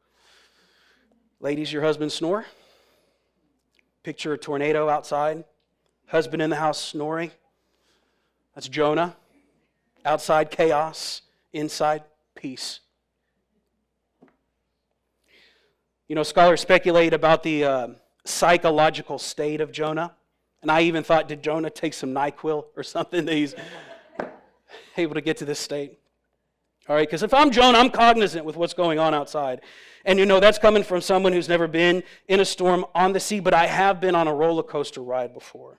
Ladies, 1.40 1.72
your 1.72 1.82
husband 1.82 2.12
snore. 2.12 2.46
Picture 4.02 4.32
a 4.32 4.38
tornado 4.38 4.88
outside, 4.88 5.44
husband 6.06 6.40
in 6.40 6.48
the 6.48 6.56
house 6.56 6.80
snoring. 6.80 7.30
That's 8.54 8.68
Jonah. 8.68 9.16
Outside 10.04 10.50
chaos, 10.50 11.22
inside 11.52 12.04
peace. 12.36 12.80
You 16.08 16.14
know, 16.14 16.22
scholars 16.22 16.60
speculate 16.60 17.12
about 17.12 17.42
the 17.42 17.64
uh, 17.64 17.88
psychological 18.24 19.18
state 19.18 19.60
of 19.60 19.72
Jonah. 19.72 20.14
And 20.66 20.72
I 20.72 20.80
even 20.80 21.04
thought, 21.04 21.28
did 21.28 21.44
Jonah 21.44 21.70
take 21.70 21.94
some 21.94 22.12
NyQuil 22.12 22.64
or 22.76 22.82
something 22.82 23.24
that 23.24 23.34
he's 23.36 23.54
able 24.96 25.14
to 25.14 25.20
get 25.20 25.36
to 25.36 25.44
this 25.44 25.60
state? 25.60 25.96
All 26.88 26.96
right, 26.96 27.06
because 27.06 27.22
if 27.22 27.32
I'm 27.32 27.52
Jonah, 27.52 27.78
I'm 27.78 27.88
cognizant 27.88 28.44
with 28.44 28.56
what's 28.56 28.74
going 28.74 28.98
on 28.98 29.14
outside. 29.14 29.60
And 30.04 30.18
you 30.18 30.26
know, 30.26 30.40
that's 30.40 30.58
coming 30.58 30.82
from 30.82 31.02
someone 31.02 31.32
who's 31.32 31.48
never 31.48 31.68
been 31.68 32.02
in 32.26 32.40
a 32.40 32.44
storm 32.44 32.84
on 32.96 33.12
the 33.12 33.20
sea, 33.20 33.38
but 33.38 33.54
I 33.54 33.66
have 33.66 34.00
been 34.00 34.16
on 34.16 34.26
a 34.26 34.34
roller 34.34 34.64
coaster 34.64 35.02
ride 35.02 35.32
before. 35.32 35.78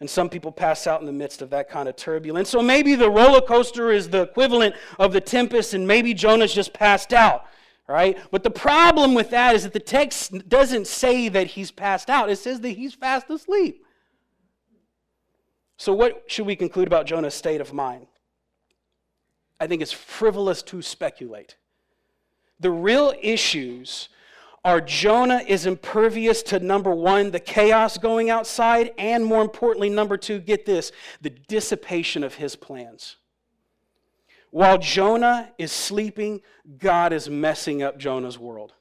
And 0.00 0.08
some 0.08 0.30
people 0.30 0.50
pass 0.50 0.86
out 0.86 1.02
in 1.02 1.06
the 1.06 1.12
midst 1.12 1.42
of 1.42 1.50
that 1.50 1.68
kind 1.68 1.86
of 1.86 1.94
turbulence. 1.94 2.48
So 2.48 2.62
maybe 2.62 2.94
the 2.94 3.10
roller 3.10 3.42
coaster 3.42 3.92
is 3.92 4.08
the 4.08 4.22
equivalent 4.22 4.76
of 4.98 5.12
the 5.12 5.20
tempest, 5.20 5.74
and 5.74 5.86
maybe 5.86 6.14
Jonah's 6.14 6.54
just 6.54 6.72
passed 6.72 7.12
out, 7.12 7.44
right? 7.86 8.16
But 8.30 8.44
the 8.44 8.50
problem 8.50 9.12
with 9.12 9.28
that 9.28 9.54
is 9.54 9.64
that 9.64 9.74
the 9.74 9.78
text 9.78 10.48
doesn't 10.48 10.86
say 10.86 11.28
that 11.28 11.48
he's 11.48 11.70
passed 11.70 12.08
out, 12.08 12.30
it 12.30 12.36
says 12.36 12.62
that 12.62 12.70
he's 12.70 12.94
fast 12.94 13.28
asleep. 13.28 13.84
So, 15.80 15.94
what 15.94 16.24
should 16.26 16.44
we 16.44 16.56
conclude 16.56 16.86
about 16.86 17.06
Jonah's 17.06 17.32
state 17.32 17.62
of 17.62 17.72
mind? 17.72 18.06
I 19.58 19.66
think 19.66 19.80
it's 19.80 19.90
frivolous 19.90 20.62
to 20.64 20.82
speculate. 20.82 21.56
The 22.60 22.70
real 22.70 23.14
issues 23.22 24.10
are 24.62 24.82
Jonah 24.82 25.42
is 25.48 25.64
impervious 25.64 26.42
to 26.42 26.58
number 26.58 26.94
one, 26.94 27.30
the 27.30 27.40
chaos 27.40 27.96
going 27.96 28.28
outside, 28.28 28.92
and 28.98 29.24
more 29.24 29.40
importantly, 29.40 29.88
number 29.88 30.18
two, 30.18 30.38
get 30.38 30.66
this, 30.66 30.92
the 31.22 31.30
dissipation 31.30 32.24
of 32.24 32.34
his 32.34 32.56
plans. 32.56 33.16
While 34.50 34.76
Jonah 34.76 35.50
is 35.56 35.72
sleeping, 35.72 36.42
God 36.76 37.14
is 37.14 37.30
messing 37.30 37.82
up 37.82 37.98
Jonah's 37.98 38.38
world. 38.38 38.74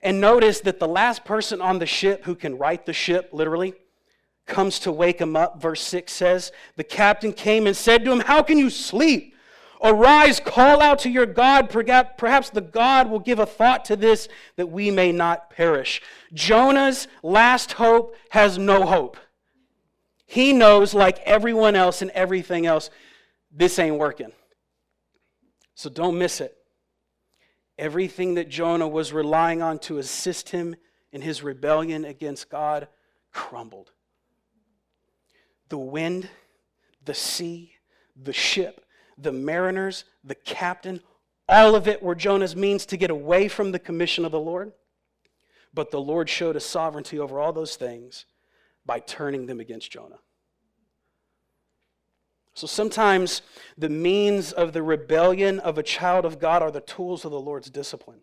And 0.00 0.20
notice 0.20 0.60
that 0.60 0.78
the 0.78 0.88
last 0.88 1.24
person 1.24 1.60
on 1.60 1.78
the 1.78 1.86
ship 1.86 2.24
who 2.24 2.34
can 2.34 2.56
right 2.56 2.84
the 2.84 2.92
ship, 2.92 3.30
literally, 3.32 3.74
comes 4.46 4.78
to 4.80 4.92
wake 4.92 5.20
him 5.20 5.36
up. 5.36 5.60
Verse 5.60 5.82
6 5.82 6.12
says, 6.12 6.52
The 6.76 6.84
captain 6.84 7.32
came 7.32 7.66
and 7.66 7.76
said 7.76 8.04
to 8.04 8.12
him, 8.12 8.20
How 8.20 8.42
can 8.42 8.58
you 8.58 8.70
sleep? 8.70 9.34
Arise, 9.82 10.40
call 10.40 10.82
out 10.82 11.00
to 11.00 11.10
your 11.10 11.26
God. 11.26 11.70
Perhaps 11.70 12.50
the 12.50 12.60
God 12.60 13.08
will 13.08 13.20
give 13.20 13.38
a 13.38 13.46
thought 13.46 13.84
to 13.86 13.96
this 13.96 14.28
that 14.56 14.66
we 14.66 14.90
may 14.90 15.12
not 15.12 15.50
perish. 15.50 16.02
Jonah's 16.32 17.06
last 17.22 17.72
hope 17.72 18.16
has 18.30 18.58
no 18.58 18.84
hope. 18.84 19.16
He 20.26 20.52
knows, 20.52 20.94
like 20.94 21.20
everyone 21.20 21.76
else 21.76 22.02
and 22.02 22.10
everything 22.10 22.66
else, 22.66 22.90
this 23.52 23.78
ain't 23.78 23.98
working. 23.98 24.32
So 25.74 25.88
don't 25.88 26.18
miss 26.18 26.40
it. 26.40 26.57
Everything 27.78 28.34
that 28.34 28.48
Jonah 28.48 28.88
was 28.88 29.12
relying 29.12 29.62
on 29.62 29.78
to 29.80 29.98
assist 29.98 30.48
him 30.48 30.74
in 31.12 31.22
his 31.22 31.42
rebellion 31.42 32.04
against 32.04 32.50
God 32.50 32.88
crumbled. 33.32 33.92
The 35.68 35.78
wind, 35.78 36.28
the 37.04 37.14
sea, 37.14 37.74
the 38.20 38.32
ship, 38.32 38.84
the 39.16 39.32
mariners, 39.32 40.04
the 40.24 40.34
captain, 40.34 41.00
all 41.48 41.74
of 41.74 41.88
it 41.88 42.02
were 42.02 42.14
Jonah's 42.14 42.56
means 42.56 42.84
to 42.86 42.96
get 42.96 43.10
away 43.10 43.48
from 43.48 43.72
the 43.72 43.78
commission 43.78 44.24
of 44.24 44.32
the 44.32 44.40
Lord. 44.40 44.72
But 45.72 45.90
the 45.90 46.00
Lord 46.00 46.28
showed 46.28 46.56
his 46.56 46.64
sovereignty 46.64 47.18
over 47.18 47.38
all 47.38 47.52
those 47.52 47.76
things 47.76 48.26
by 48.84 49.00
turning 49.00 49.46
them 49.46 49.60
against 49.60 49.90
Jonah. 49.90 50.18
So 52.58 52.66
sometimes 52.66 53.42
the 53.76 53.88
means 53.88 54.50
of 54.50 54.72
the 54.72 54.82
rebellion 54.82 55.60
of 55.60 55.78
a 55.78 55.82
child 55.84 56.24
of 56.24 56.40
God 56.40 56.60
are 56.60 56.72
the 56.72 56.80
tools 56.80 57.24
of 57.24 57.30
the 57.30 57.38
Lord's 57.38 57.70
discipline. 57.70 58.18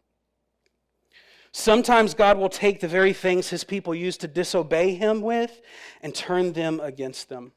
Sometimes 1.54 2.14
God 2.14 2.38
will 2.38 2.50
take 2.50 2.82
the 2.82 2.88
very 2.90 3.14
things 3.14 3.48
his 3.48 3.64
people 3.64 3.96
used 3.96 4.20
to 4.20 4.28
disobey 4.28 4.94
him 4.94 5.22
with 5.22 5.62
and 6.02 6.14
turn 6.14 6.52
them 6.52 6.82
against 6.82 7.30
them. 7.30 7.54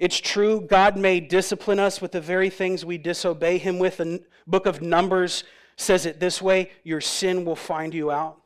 It's 0.00 0.18
true, 0.18 0.60
God 0.60 0.96
may 0.96 1.20
discipline 1.20 1.78
us 1.78 2.00
with 2.00 2.10
the 2.10 2.20
very 2.20 2.50
things 2.50 2.84
we 2.84 2.98
disobey 2.98 3.58
Him 3.58 3.78
with. 3.78 3.98
The 3.98 4.24
book 4.48 4.66
of 4.66 4.82
Numbers 4.82 5.44
says 5.76 6.06
it 6.06 6.18
this 6.18 6.42
way 6.42 6.72
your 6.82 7.00
sin 7.00 7.44
will 7.44 7.54
find 7.54 7.94
you 7.94 8.10
out. 8.10 8.40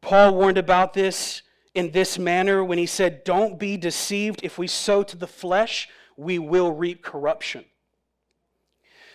Paul 0.00 0.34
warned 0.34 0.56
about 0.56 0.94
this 0.94 1.42
in 1.74 1.90
this 1.92 2.18
manner 2.18 2.64
when 2.64 2.78
he 2.78 2.86
said, 2.86 3.24
Don't 3.24 3.58
be 3.58 3.76
deceived. 3.76 4.40
If 4.42 4.58
we 4.58 4.66
sow 4.66 5.02
to 5.02 5.16
the 5.16 5.26
flesh, 5.26 5.88
we 6.16 6.38
will 6.38 6.72
reap 6.72 7.02
corruption. 7.02 7.64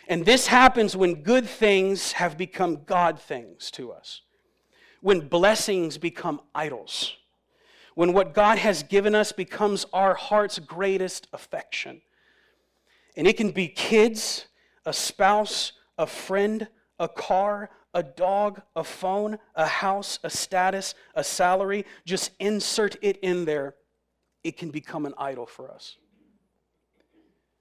And 0.07 0.25
this 0.25 0.47
happens 0.47 0.95
when 0.95 1.23
good 1.23 1.47
things 1.47 2.13
have 2.13 2.37
become 2.37 2.83
God 2.85 3.19
things 3.19 3.71
to 3.71 3.91
us, 3.91 4.21
when 5.01 5.27
blessings 5.27 5.97
become 5.97 6.41
idols 6.53 7.15
when 7.95 8.11
what 8.11 8.33
God 8.33 8.57
has 8.59 8.83
given 8.83 9.15
us 9.15 9.31
becomes 9.31 9.85
our 9.91 10.13
heart's 10.13 10.59
greatest 10.59 11.27
affection. 11.33 12.01
And 13.17 13.25
it 13.25 13.37
can 13.37 13.51
be 13.51 13.69
kids, 13.69 14.47
a 14.85 14.93
spouse, 14.93 15.71
a 15.97 16.05
friend, 16.05 16.67
a 16.99 17.07
car, 17.07 17.69
a 17.95 18.03
dog, 18.03 18.61
a 18.75 18.83
phone, 18.83 19.39
a 19.55 19.65
house, 19.65 20.19
a 20.21 20.29
status, 20.29 20.93
a 21.15 21.23
salary. 21.23 21.85
Just 22.05 22.31
insert 22.39 22.97
it 23.01 23.17
in 23.23 23.45
there. 23.45 23.73
It 24.43 24.57
can 24.57 24.69
become 24.69 25.07
an 25.07 25.13
idol 25.17 25.47
for 25.47 25.71
us. 25.71 25.97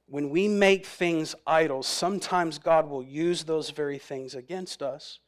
When 0.06 0.28
we 0.28 0.48
make 0.48 0.84
things 0.84 1.34
idols, 1.46 1.86
sometimes 1.86 2.58
God 2.58 2.90
will 2.90 3.02
use 3.02 3.44
those 3.44 3.70
very 3.70 3.98
things 3.98 4.34
against 4.34 4.82
us 4.82 5.20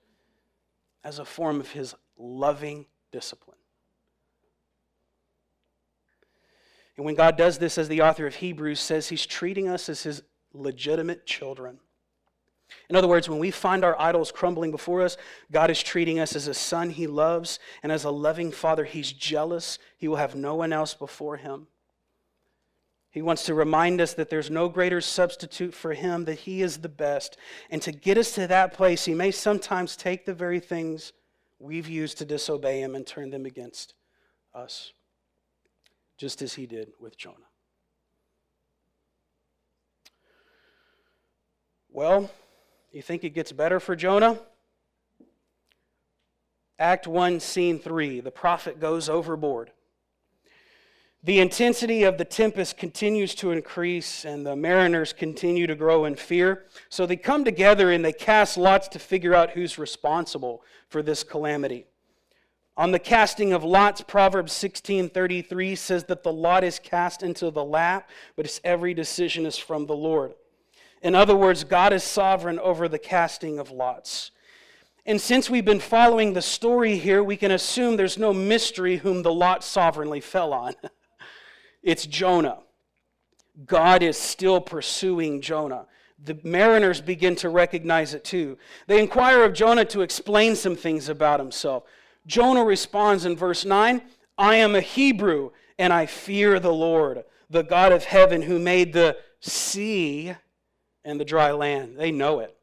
as 1.03 1.19
a 1.19 1.25
form 1.25 1.61
of 1.61 1.71
His 1.71 1.95
loving 2.19 2.85
discipline. 3.13 3.57
And 6.97 7.07
when 7.07 7.15
God 7.15 7.37
does 7.37 7.59
this, 7.59 7.79
as 7.79 7.89
the 7.89 8.03
author 8.03 8.27
of 8.27 8.35
Hebrews 8.35 8.81
says, 8.81 9.09
He's 9.09 9.25
treating 9.25 9.69
us 9.69 9.89
as 9.89 10.03
His 10.03 10.23
legitimate 10.53 11.27
children. 11.27 11.79
In 12.89 12.97
other 12.97 13.09
words, 13.09 13.29
when 13.29 13.39
we 13.39 13.51
find 13.51 13.85
our 13.85 14.01
idols 14.01 14.33
crumbling 14.33 14.71
before 14.71 15.03
us, 15.03 15.17
God 15.51 15.71
is 15.71 15.83
treating 15.83 16.19
us 16.19 16.37
as 16.37 16.47
a 16.47 16.55
son 16.55 16.91
He 16.91 17.07
loves, 17.07 17.59
and 17.83 17.91
as 17.91 18.05
a 18.05 18.11
loving 18.11 18.53
father, 18.53 18.85
He's 18.85 19.13
jealous. 19.13 19.79
He 19.97 20.09
will 20.09 20.17
have 20.17 20.35
no 20.35 20.55
one 20.55 20.73
else 20.73 20.95
before 20.95 21.37
Him. 21.37 21.67
He 23.11 23.23
wants 23.23 23.45
to 23.45 23.55
remind 23.55 24.01
us 24.01 24.15
that 24.15 24.29
there's 24.29 24.51
no 24.51 24.69
greater 24.69 25.01
substitute 25.01 25.75
for 25.75 25.95
Him, 25.95 26.25
that 26.27 26.41
He 26.41 26.63
is 26.63 26.79
the 26.79 26.89
best. 26.89 27.37
And 27.71 27.81
to 27.83 27.93
get 27.93 28.19
us 28.19 28.33
to 28.33 28.47
that 28.47 28.75
place, 28.75 29.05
He 29.05 29.15
may 29.15 29.31
sometimes 29.31 29.97
take 29.97 30.27
the 30.27 30.35
very 30.35 30.61
things 30.61 31.13
we've 31.59 31.89
used 31.89 32.19
to 32.19 32.25
disobey 32.25 32.81
Him 32.81 32.95
and 32.95 33.07
turn 33.07 33.31
them 33.31 33.47
against 33.47 33.95
us 34.55 34.93
just 36.17 36.43
as 36.43 36.55
he 36.55 36.67
did 36.67 36.93
with 36.99 37.17
Jonah. 37.17 37.37
Well, 41.91 42.31
you 42.97 43.03
think 43.03 43.25
it 43.25 43.35
gets 43.35 43.53
better 43.53 43.79
for 43.79 43.95
Jonah? 43.95 44.39
Act 46.79 47.07
1, 47.07 47.41
Scene 47.41 47.79
3 47.79 48.21
the 48.21 48.31
prophet 48.31 48.81
goes 48.81 49.11
overboard. 49.11 49.71
The 51.23 51.41
intensity 51.41 52.05
of 52.05 52.17
the 52.17 52.25
tempest 52.25 52.79
continues 52.79 53.35
to 53.37 53.51
increase, 53.51 54.25
and 54.25 54.47
the 54.47 54.57
mariners 54.57 55.13
continue 55.13 55.67
to 55.67 55.75
grow 55.75 56.07
in 56.07 56.15
fear. 56.15 56.67
So 56.89 57.05
they 57.05 57.17
come 57.17 57.45
together 57.45 57.91
and 57.91 58.03
they 58.03 58.13
cast 58.13 58.57
lots 58.57 58.89
to 58.89 58.99
figure 58.99 59.35
out 59.35 59.51
who's 59.51 59.77
responsible 59.77 60.63
for 60.89 61.03
this 61.03 61.23
calamity. 61.23 61.85
On 62.79 62.93
the 62.93 62.99
casting 62.99 63.53
of 63.53 63.63
lots, 63.63 64.01
Proverbs 64.01 64.53
16:33 64.53 65.77
says 65.77 66.05
that 66.05 66.23
the 66.23 66.33
lot 66.33 66.65
is 66.65 66.79
cast 66.79 67.23
into 67.23 67.51
the 67.51 67.65
lap, 67.65 68.09
but 68.37 68.47
its 68.47 68.61
every 68.65 68.95
decision 68.95 69.45
is 69.45 69.59
from 69.59 69.85
the 69.85 69.97
Lord. 69.97 70.35
In 71.07 71.15
other 71.15 71.37
words, 71.37 71.63
God 71.63 71.93
is 71.93 72.03
sovereign 72.03 72.59
over 72.59 72.89
the 72.89 72.99
casting 72.99 73.61
of 73.61 73.71
lots. 73.71 74.33
And 75.07 75.21
since 75.21 75.49
we've 75.49 75.65
been 75.65 75.79
following 75.79 76.33
the 76.33 76.43
story 76.43 76.99
here, 76.99 77.23
we 77.23 77.37
can 77.37 77.53
assume 77.53 77.97
there's 77.97 78.19
no 78.19 78.33
mystery 78.33 78.97
whom 78.97 79.23
the 79.23 79.33
lot 79.33 79.63
sovereignly 79.63 80.21
fell 80.21 80.53
on. 80.53 80.75
it's 81.85 82.07
Jonah. 82.07 82.59
God 83.67 84.03
is 84.03 84.19
still 84.19 84.61
pursuing 84.61 85.41
Jonah. 85.41 85.87
The 86.25 86.41
mariners 86.43 87.01
begin 87.01 87.37
to 87.37 87.51
recognize 87.51 88.13
it 88.13 88.25
too. 88.25 88.59
They 88.89 88.99
inquire 88.99 89.45
of 89.45 89.53
Jonah 89.53 89.85
to 89.85 90.01
explain 90.01 90.57
some 90.57 90.75
things 90.75 91.09
about 91.09 91.39
himself. 91.39 91.85
Jonah 92.27 92.65
responds 92.65 93.25
in 93.25 93.37
verse 93.37 93.65
9 93.65 94.03
I 94.39 94.57
am 94.57 94.75
a 94.75 94.81
Hebrew, 94.81 95.53
and 95.79 95.93
I 95.93 96.07
fear 96.07 96.59
the 96.59 96.75
Lord, 96.75 97.23
the 97.49 97.63
God 97.63 97.93
of 97.93 98.03
heaven, 98.03 98.43
who 98.43 98.59
made 98.59 98.93
the 98.93 99.17
sea 99.39 100.35
and 101.07 101.19
the 101.19 101.25
dry 101.25 101.53
land. 101.53 101.97
They 101.97 102.11
know 102.11 102.41
it. 102.41 102.55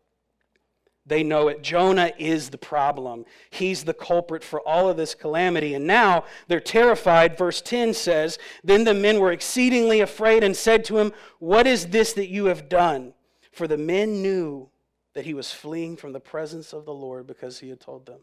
They 1.05 1.23
know 1.23 1.47
it. 1.47 1.63
Jonah 1.63 2.11
is 2.17 2.49
the 2.49 2.57
problem. 2.57 3.25
He's 3.49 3.83
the 3.83 3.93
culprit 3.93 4.43
for 4.43 4.61
all 4.61 4.87
of 4.87 4.95
this 4.95 5.15
calamity. 5.15 5.73
And 5.73 5.87
now 5.87 6.25
they're 6.47 6.59
terrified. 6.59 7.37
Verse 7.37 7.61
10 7.61 7.93
says 7.93 8.37
Then 8.63 8.83
the 8.83 8.93
men 8.93 9.19
were 9.19 9.31
exceedingly 9.31 9.99
afraid 9.99 10.43
and 10.43 10.55
said 10.55 10.85
to 10.85 10.99
him, 10.99 11.11
What 11.39 11.65
is 11.65 11.87
this 11.87 12.13
that 12.13 12.29
you 12.29 12.45
have 12.45 12.69
done? 12.69 13.13
For 13.51 13.67
the 13.67 13.77
men 13.77 14.21
knew 14.21 14.69
that 15.13 15.25
he 15.25 15.33
was 15.33 15.51
fleeing 15.51 15.97
from 15.97 16.13
the 16.13 16.19
presence 16.19 16.71
of 16.71 16.85
the 16.85 16.93
Lord 16.93 17.27
because 17.27 17.59
he 17.59 17.69
had 17.69 17.79
told 17.79 18.05
them 18.05 18.19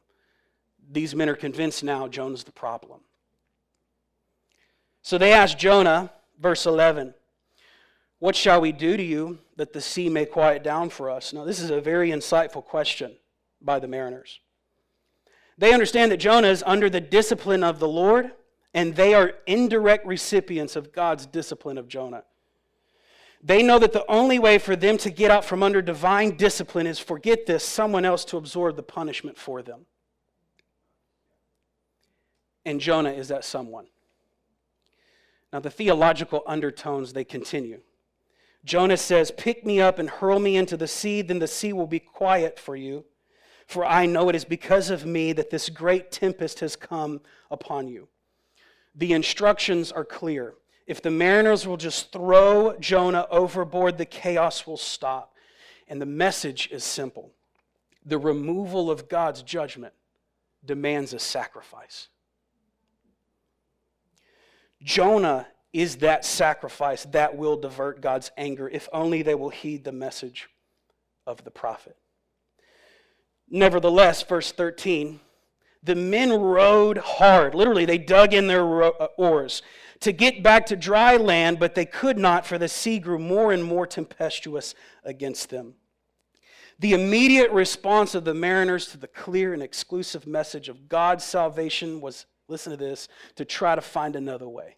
these 0.91 1.15
men 1.15 1.29
are 1.29 1.37
convinced 1.37 1.85
now 1.85 2.09
Jonah's 2.09 2.45
the 2.45 2.53
problem. 2.53 3.01
So 5.03 5.19
they 5.19 5.33
ask 5.33 5.57
Jonah, 5.57 6.13
verse 6.39 6.67
11, 6.67 7.15
What 8.21 8.37
shall 8.37 8.61
we 8.61 8.71
do 8.71 8.97
to 8.97 9.03
you 9.03 9.39
that 9.57 9.73
the 9.73 9.81
sea 9.81 10.09
may 10.11 10.27
quiet 10.27 10.63
down 10.63 10.91
for 10.91 11.11
us? 11.11 11.33
Now, 11.33 11.45
this 11.45 11.59
is 11.59 11.71
a 11.71 11.81
very 11.81 12.11
insightful 12.11 12.63
question 12.65 13.17
by 13.63 13.79
the 13.79 13.89
mariners. 13.89 14.41
They 15.57 15.73
understand 15.73 16.13
that 16.13 16.19
Jonah 16.19 16.49
is 16.49 16.63
under 16.67 16.89
the 16.89 17.01
discipline 17.01 17.65
of 17.65 17.79
the 17.79 17.89
Lord, 17.89 18.31
and 18.75 18.95
they 18.95 19.15
are 19.15 19.33
indirect 19.47 20.07
recipients 20.07 20.77
of 20.77 20.93
God's 20.93 21.27
discipline 21.27 21.79
of 21.79 21.89
Jonah. 21.89 22.25
They 23.43 23.63
know 23.63 23.79
that 23.79 23.95
the 23.95 24.05
only 24.11 24.39
way 24.39 24.59
for 24.59 24.77
them 24.77 24.99
to 24.99 25.11
get 25.11 25.31
out 25.31 25.45
from 25.45 25.63
under 25.63 25.81
divine 25.81 26.37
discipline 26.37 26.87
is, 26.87 26.99
forget 26.99 27.47
this, 27.47 27.65
someone 27.65 28.05
else 28.05 28.27
to 28.27 28.37
absorb 28.37 28.77
the 28.77 28.83
punishment 28.83 29.39
for 29.39 29.63
them. 29.63 29.87
And 32.67 32.81
Jonah 32.81 33.13
is 33.13 33.29
that 33.29 33.47
someone. 33.47 33.87
Now, 35.55 35.61
the 35.61 35.71
theological 35.71 36.43
undertones, 36.47 37.15
they 37.15 37.25
continue. 37.25 37.81
Jonah 38.65 38.97
says, 38.97 39.31
Pick 39.31 39.65
me 39.65 39.81
up 39.81 39.99
and 39.99 40.09
hurl 40.09 40.39
me 40.39 40.57
into 40.57 40.77
the 40.77 40.89
sea, 40.89 41.23
then 41.23 41.39
the 41.39 41.47
sea 41.47 41.73
will 41.73 41.87
be 41.87 42.01
quiet 42.01 42.59
for 42.59 42.77
you. 42.77 43.05
For 43.67 43.85
I 43.85 44.07
know 44.07 44.29
it 44.29 44.35
is 44.35 44.45
because 44.45 44.91
of 44.91 45.07
me 45.07 45.33
that 45.33 45.51
this 45.51 45.69
great 45.69 46.11
tempest 46.11 46.61
has 46.61 46.77
come 46.77 47.21
upon 47.51 47.89
you. 47.89 48.09
The 48.95 49.13
instructions 49.13 49.93
are 49.93 50.05
clear. 50.05 50.55
If 50.87 51.01
the 51.01 51.11
mariners 51.11 51.67
will 51.67 51.77
just 51.77 52.13
throw 52.13 52.77
Jonah 52.81 53.27
overboard, 53.31 53.97
the 53.97 54.05
chaos 54.05 54.67
will 54.67 54.77
stop. 54.77 55.35
And 55.87 56.03
the 56.03 56.07
message 56.07 56.69
is 56.73 56.85
simple 56.85 57.33
the 58.05 58.19
removal 58.19 58.91
of 58.91 59.09
God's 59.09 59.43
judgment 59.43 59.93
demands 60.65 61.13
a 61.13 61.19
sacrifice. 61.19 62.09
Jonah 64.83 65.47
is 65.73 65.97
that 65.97 66.25
sacrifice 66.25 67.05
that 67.13 67.37
will 67.37 67.57
divert 67.57 68.01
God's 68.01 68.31
anger 68.37 68.69
if 68.69 68.89
only 68.93 69.23
they 69.23 69.35
will 69.35 69.51
heed 69.51 69.85
the 69.85 69.93
message 69.93 70.49
of 71.27 71.45
the 71.45 71.51
prophet. 71.51 71.97
Nevertheless, 73.49 74.23
verse 74.23 74.53
13, 74.53 75.21
the 75.83 75.95
men 75.95 76.33
rowed 76.33 76.99
hard. 76.99 77.55
Literally, 77.55 77.85
they 77.85 77.99
dug 77.99 78.35
in 78.35 78.47
their 78.47 78.83
uh, 78.83 78.91
oars 79.17 79.63
to 80.01 80.13
get 80.13 80.43
back 80.43 80.67
to 80.67 80.77
dry 80.77 81.17
land, 81.17 81.59
but 81.59 81.75
they 81.75 81.87
could 81.87 82.19
not, 82.19 82.47
for 82.47 82.59
the 82.59 82.69
sea 82.69 82.99
grew 82.99 83.19
more 83.19 83.53
and 83.53 83.63
more 83.63 83.87
tempestuous 83.87 84.75
against 85.05 85.51
them. 85.51 85.75
The 86.79 86.95
immediate 86.95 87.51
response 87.51 88.15
of 88.15 88.25
the 88.25 88.35
mariners 88.35 88.87
to 88.89 88.99
the 88.99 89.07
clear 89.07 89.53
and 89.53 89.63
exclusive 89.63 90.27
message 90.27 90.69
of 90.69 90.89
God's 90.89 91.25
salvation 91.25 92.01
was 92.01 92.27
listen 92.49 92.73
to 92.73 92.77
this, 92.77 93.09
to 93.37 93.45
try 93.45 93.75
to 93.75 93.81
find 93.81 94.17
another 94.17 94.49
way. 94.49 94.77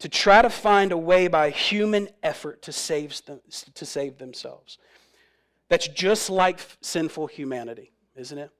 To 0.00 0.08
try 0.08 0.42
to 0.42 0.50
find 0.50 0.92
a 0.92 0.98
way 0.98 1.28
by 1.28 1.50
human 1.50 2.08
effort 2.22 2.62
to 2.62 2.72
save, 2.72 3.24
them, 3.26 3.40
to 3.74 3.86
save 3.86 4.18
themselves. 4.18 4.78
That's 5.68 5.88
just 5.88 6.30
like 6.30 6.60
sinful 6.80 7.28
humanity, 7.28 7.92
isn't 8.16 8.36
it? 8.36 8.50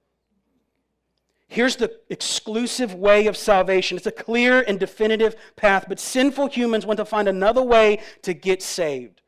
Here's 1.47 1.75
the 1.75 1.99
exclusive 2.09 2.93
way 2.93 3.27
of 3.27 3.35
salvation. 3.35 3.97
It's 3.97 4.07
a 4.07 4.11
clear 4.11 4.63
and 4.65 4.79
definitive 4.79 5.35
path, 5.57 5.85
but 5.89 5.99
sinful 5.99 6.47
humans 6.47 6.85
want 6.85 6.95
to 6.97 7.05
find 7.05 7.27
another 7.27 7.61
way 7.61 7.99
to 8.21 8.33
get 8.33 8.61
saved. 8.61 9.21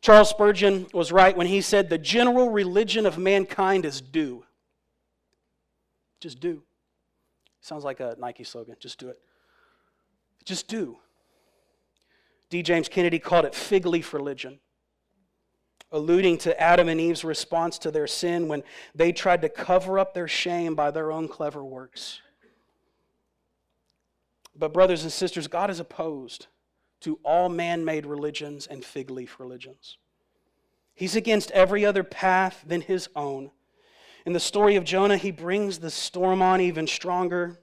Charles 0.00 0.30
Spurgeon 0.30 0.86
was 0.94 1.12
right 1.12 1.36
when 1.36 1.46
he 1.46 1.60
said, 1.60 1.90
The 1.90 1.98
general 1.98 2.50
religion 2.50 3.04
of 3.04 3.18
mankind 3.18 3.84
is 3.84 4.00
do. 4.00 4.44
Just 6.20 6.40
do. 6.40 6.62
Sounds 7.60 7.84
like 7.84 8.00
a 8.00 8.16
Nike 8.18 8.44
slogan. 8.44 8.76
Just 8.80 8.98
do 8.98 9.10
it. 9.10 9.18
Just 10.46 10.66
do. 10.66 10.96
D. 12.50 12.62
James 12.62 12.88
Kennedy 12.88 13.18
called 13.18 13.44
it 13.44 13.54
fig 13.54 13.86
leaf 13.86 14.12
religion, 14.12 14.58
alluding 15.92 16.36
to 16.38 16.60
Adam 16.60 16.88
and 16.88 17.00
Eve's 17.00 17.24
response 17.24 17.78
to 17.78 17.90
their 17.90 18.06
sin 18.06 18.48
when 18.48 18.62
they 18.94 19.12
tried 19.12 19.42
to 19.42 19.48
cover 19.48 19.98
up 19.98 20.12
their 20.12 20.28
shame 20.28 20.74
by 20.74 20.90
their 20.90 21.10
own 21.12 21.28
clever 21.28 21.64
works. 21.64 22.20
But, 24.54 24.72
brothers 24.72 25.04
and 25.04 25.12
sisters, 25.12 25.46
God 25.46 25.70
is 25.70 25.80
opposed 25.80 26.48
to 27.00 27.18
all 27.22 27.48
man 27.48 27.84
made 27.84 28.04
religions 28.04 28.66
and 28.66 28.84
fig 28.84 29.10
leaf 29.10 29.40
religions. 29.40 29.96
He's 30.92 31.16
against 31.16 31.50
every 31.52 31.86
other 31.86 32.04
path 32.04 32.62
than 32.66 32.82
his 32.82 33.08
own. 33.16 33.52
In 34.26 34.34
the 34.34 34.40
story 34.40 34.76
of 34.76 34.84
Jonah, 34.84 35.16
he 35.16 35.30
brings 35.30 35.78
the 35.78 35.90
storm 35.90 36.42
on 36.42 36.60
even 36.60 36.86
stronger. 36.86 37.58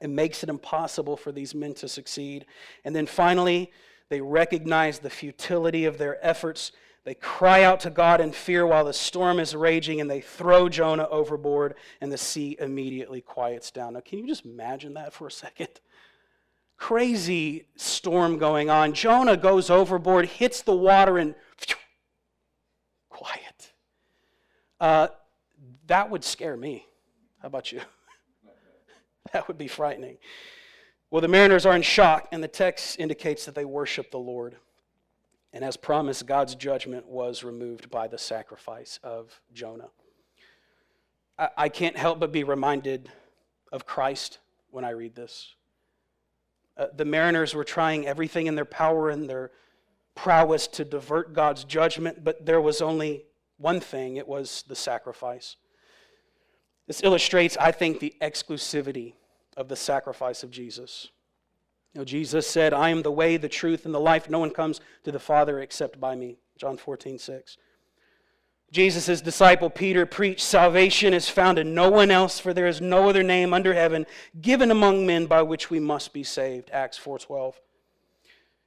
and 0.00 0.16
makes 0.16 0.42
it 0.42 0.48
impossible 0.48 1.16
for 1.16 1.32
these 1.32 1.54
men 1.54 1.74
to 1.74 1.88
succeed. 1.88 2.46
And 2.84 2.96
then 2.96 3.06
finally, 3.06 3.70
they 4.10 4.20
recognize 4.20 4.98
the 4.98 5.08
futility 5.08 5.86
of 5.86 5.96
their 5.96 6.24
efforts. 6.24 6.72
They 7.04 7.14
cry 7.14 7.62
out 7.62 7.80
to 7.80 7.90
God 7.90 8.20
in 8.20 8.32
fear 8.32 8.66
while 8.66 8.84
the 8.84 8.92
storm 8.92 9.38
is 9.38 9.54
raging, 9.54 10.00
and 10.00 10.10
they 10.10 10.20
throw 10.20 10.68
Jonah 10.68 11.08
overboard, 11.08 11.76
and 12.00 12.12
the 12.12 12.18
sea 12.18 12.56
immediately 12.60 13.20
quiets 13.20 13.70
down. 13.70 13.94
Now, 13.94 14.00
can 14.00 14.18
you 14.18 14.26
just 14.26 14.44
imagine 14.44 14.94
that 14.94 15.12
for 15.12 15.28
a 15.28 15.30
second? 15.30 15.80
Crazy 16.76 17.66
storm 17.76 18.36
going 18.36 18.68
on. 18.68 18.92
Jonah 18.94 19.36
goes 19.36 19.70
overboard, 19.70 20.26
hits 20.26 20.60
the 20.60 20.74
water, 20.74 21.16
and 21.16 21.34
phew, 21.56 21.76
quiet. 23.08 23.72
Uh, 24.80 25.08
that 25.86 26.10
would 26.10 26.24
scare 26.24 26.56
me. 26.56 26.84
How 27.40 27.46
about 27.46 27.70
you? 27.70 27.80
that 29.32 29.46
would 29.46 29.58
be 29.58 29.68
frightening. 29.68 30.18
Well, 31.10 31.20
the 31.20 31.28
mariners 31.28 31.66
are 31.66 31.74
in 31.74 31.82
shock, 31.82 32.28
and 32.30 32.40
the 32.42 32.48
text 32.48 33.00
indicates 33.00 33.44
that 33.44 33.56
they 33.56 33.64
worship 33.64 34.12
the 34.12 34.18
Lord. 34.18 34.56
And 35.52 35.64
as 35.64 35.76
promised, 35.76 36.24
God's 36.26 36.54
judgment 36.54 37.06
was 37.08 37.42
removed 37.42 37.90
by 37.90 38.06
the 38.06 38.18
sacrifice 38.18 39.00
of 39.02 39.40
Jonah. 39.52 39.88
I, 41.36 41.48
I 41.56 41.68
can't 41.68 41.96
help 41.96 42.20
but 42.20 42.30
be 42.30 42.44
reminded 42.44 43.10
of 43.72 43.86
Christ 43.86 44.38
when 44.70 44.84
I 44.84 44.90
read 44.90 45.16
this. 45.16 45.54
Uh, 46.76 46.86
the 46.96 47.04
mariners 47.04 47.54
were 47.56 47.64
trying 47.64 48.06
everything 48.06 48.46
in 48.46 48.54
their 48.54 48.64
power 48.64 49.10
and 49.10 49.28
their 49.28 49.50
prowess 50.14 50.68
to 50.68 50.84
divert 50.84 51.34
God's 51.34 51.64
judgment, 51.64 52.22
but 52.22 52.46
there 52.46 52.60
was 52.60 52.80
only 52.80 53.24
one 53.58 53.80
thing 53.80 54.16
it 54.16 54.28
was 54.28 54.62
the 54.68 54.76
sacrifice. 54.76 55.56
This 56.86 57.02
illustrates, 57.02 57.56
I 57.56 57.72
think, 57.72 57.98
the 57.98 58.14
exclusivity 58.20 59.14
of 59.56 59.68
the 59.68 59.76
sacrifice 59.76 60.42
of 60.42 60.50
Jesus. 60.50 61.08
You 61.94 62.00
know, 62.00 62.04
Jesus 62.04 62.46
said, 62.46 62.72
I 62.72 62.90
am 62.90 63.02
the 63.02 63.10
way, 63.10 63.36
the 63.36 63.48
truth, 63.48 63.84
and 63.84 63.94
the 63.94 64.00
life. 64.00 64.30
No 64.30 64.38
one 64.38 64.50
comes 64.50 64.80
to 65.04 65.12
the 65.12 65.18
Father 65.18 65.60
except 65.60 66.00
by 66.00 66.14
me. 66.14 66.38
John 66.56 66.76
14, 66.76 67.18
6. 67.18 67.56
Jesus' 68.70 69.20
disciple 69.20 69.68
Peter 69.68 70.06
preached, 70.06 70.42
Salvation 70.42 71.12
is 71.12 71.28
found 71.28 71.58
in 71.58 71.74
no 71.74 71.90
one 71.90 72.12
else, 72.12 72.38
for 72.38 72.54
there 72.54 72.68
is 72.68 72.80
no 72.80 73.08
other 73.08 73.24
name 73.24 73.52
under 73.52 73.74
heaven 73.74 74.06
given 74.40 74.70
among 74.70 75.04
men 75.06 75.26
by 75.26 75.42
which 75.42 75.70
we 75.70 75.80
must 75.80 76.12
be 76.12 76.22
saved. 76.22 76.70
Acts 76.72 76.98
4.12. 76.98 77.54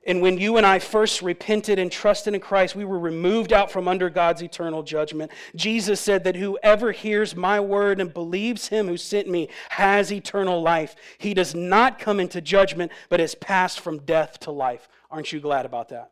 And 0.06 0.22
when 0.22 0.38
you 0.38 0.58
and 0.58 0.66
I 0.66 0.80
first 0.80 1.22
repented 1.22 1.80
and 1.80 1.90
trusted 1.90 2.34
in 2.34 2.42
Christ, 2.42 2.76
we 2.76 2.84
were 2.84 3.00
removed 3.00 3.54
out 3.54 3.72
from 3.72 3.88
under 3.88 4.10
God's 4.10 4.44
eternal 4.44 4.84
judgment. 4.84 5.32
Jesus 5.56 6.02
said 6.02 6.26
that 6.26 6.36
whoever 6.36 6.92
hears 6.92 7.38
my 7.38 7.62
word 7.62 8.02
and 8.02 8.14
believes 8.14 8.68
him 8.68 8.88
who 8.88 8.98
sent 8.98 9.30
me 9.30 9.48
has 9.70 10.12
eternal 10.12 10.62
life. 10.62 10.96
He 11.18 11.34
does 11.34 11.56
not 11.56 12.00
come 12.00 12.20
into 12.20 12.42
judgment, 12.42 12.92
but 13.08 13.22
has 13.22 13.34
passed 13.34 13.80
from 13.80 14.00
death 14.00 14.40
to 14.42 14.52
life. 14.52 14.90
Aren't 15.10 15.32
you 15.32 15.40
glad 15.40 15.66
about 15.66 15.90
that? 15.90 16.12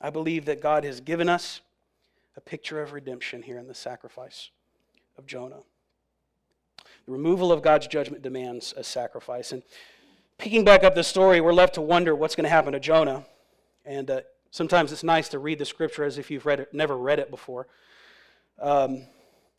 I 0.00 0.08
believe 0.08 0.46
that 0.46 0.62
God 0.62 0.84
has 0.84 1.00
given 1.00 1.28
us 1.28 1.60
a 2.34 2.40
picture 2.40 2.80
of 2.82 2.92
redemption 2.92 3.42
here 3.42 3.58
in 3.58 3.66
the 3.66 3.74
sacrifice 3.74 4.50
of 5.18 5.26
Jonah. 5.26 5.60
The 7.06 7.12
removal 7.12 7.52
of 7.52 7.62
God's 7.62 7.86
judgment 7.86 8.22
demands 8.22 8.74
a 8.76 8.84
sacrifice. 8.84 9.52
And 9.52 9.62
Picking 10.38 10.64
back 10.64 10.84
up 10.84 10.94
the 10.94 11.02
story, 11.02 11.40
we're 11.40 11.52
left 11.52 11.74
to 11.74 11.80
wonder 11.80 12.14
what's 12.14 12.36
going 12.36 12.44
to 12.44 12.50
happen 12.50 12.72
to 12.72 12.80
Jonah. 12.80 13.24
And 13.84 14.10
uh, 14.10 14.20
sometimes 14.50 14.92
it's 14.92 15.02
nice 15.02 15.28
to 15.30 15.38
read 15.38 15.58
the 15.58 15.64
scripture 15.64 16.04
as 16.04 16.18
if 16.18 16.30
you've 16.30 16.44
read 16.44 16.60
it, 16.60 16.74
never 16.74 16.96
read 16.96 17.18
it 17.18 17.30
before. 17.30 17.68
Um, 18.60 19.06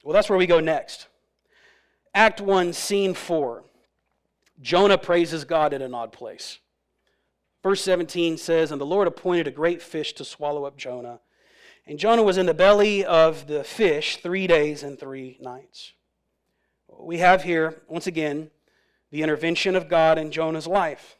well, 0.03 0.13
that's 0.13 0.29
where 0.29 0.37
we 0.37 0.45
go 0.45 0.59
next. 0.59 1.07
Act 2.13 2.41
1, 2.41 2.73
Scene 2.73 3.13
4. 3.13 3.63
Jonah 4.61 4.97
praises 4.97 5.45
God 5.45 5.73
in 5.73 5.81
an 5.81 5.93
odd 5.93 6.11
place. 6.11 6.59
Verse 7.63 7.81
17 7.81 8.37
says, 8.37 8.71
And 8.71 8.79
the 8.79 8.85
Lord 8.85 9.07
appointed 9.07 9.47
a 9.47 9.51
great 9.51 9.81
fish 9.81 10.13
to 10.13 10.25
swallow 10.25 10.65
up 10.65 10.77
Jonah. 10.77 11.19
And 11.85 11.97
Jonah 11.97 12.23
was 12.23 12.37
in 12.37 12.45
the 12.45 12.53
belly 12.53 13.03
of 13.03 13.47
the 13.47 13.63
fish 13.63 14.17
three 14.17 14.45
days 14.45 14.83
and 14.83 14.99
three 14.99 15.37
nights. 15.41 15.93
We 16.99 17.17
have 17.17 17.43
here, 17.43 17.81
once 17.87 18.07
again, 18.07 18.51
the 19.11 19.23
intervention 19.23 19.75
of 19.75 19.89
God 19.89 20.17
in 20.17 20.31
Jonah's 20.31 20.67
life. 20.67 21.17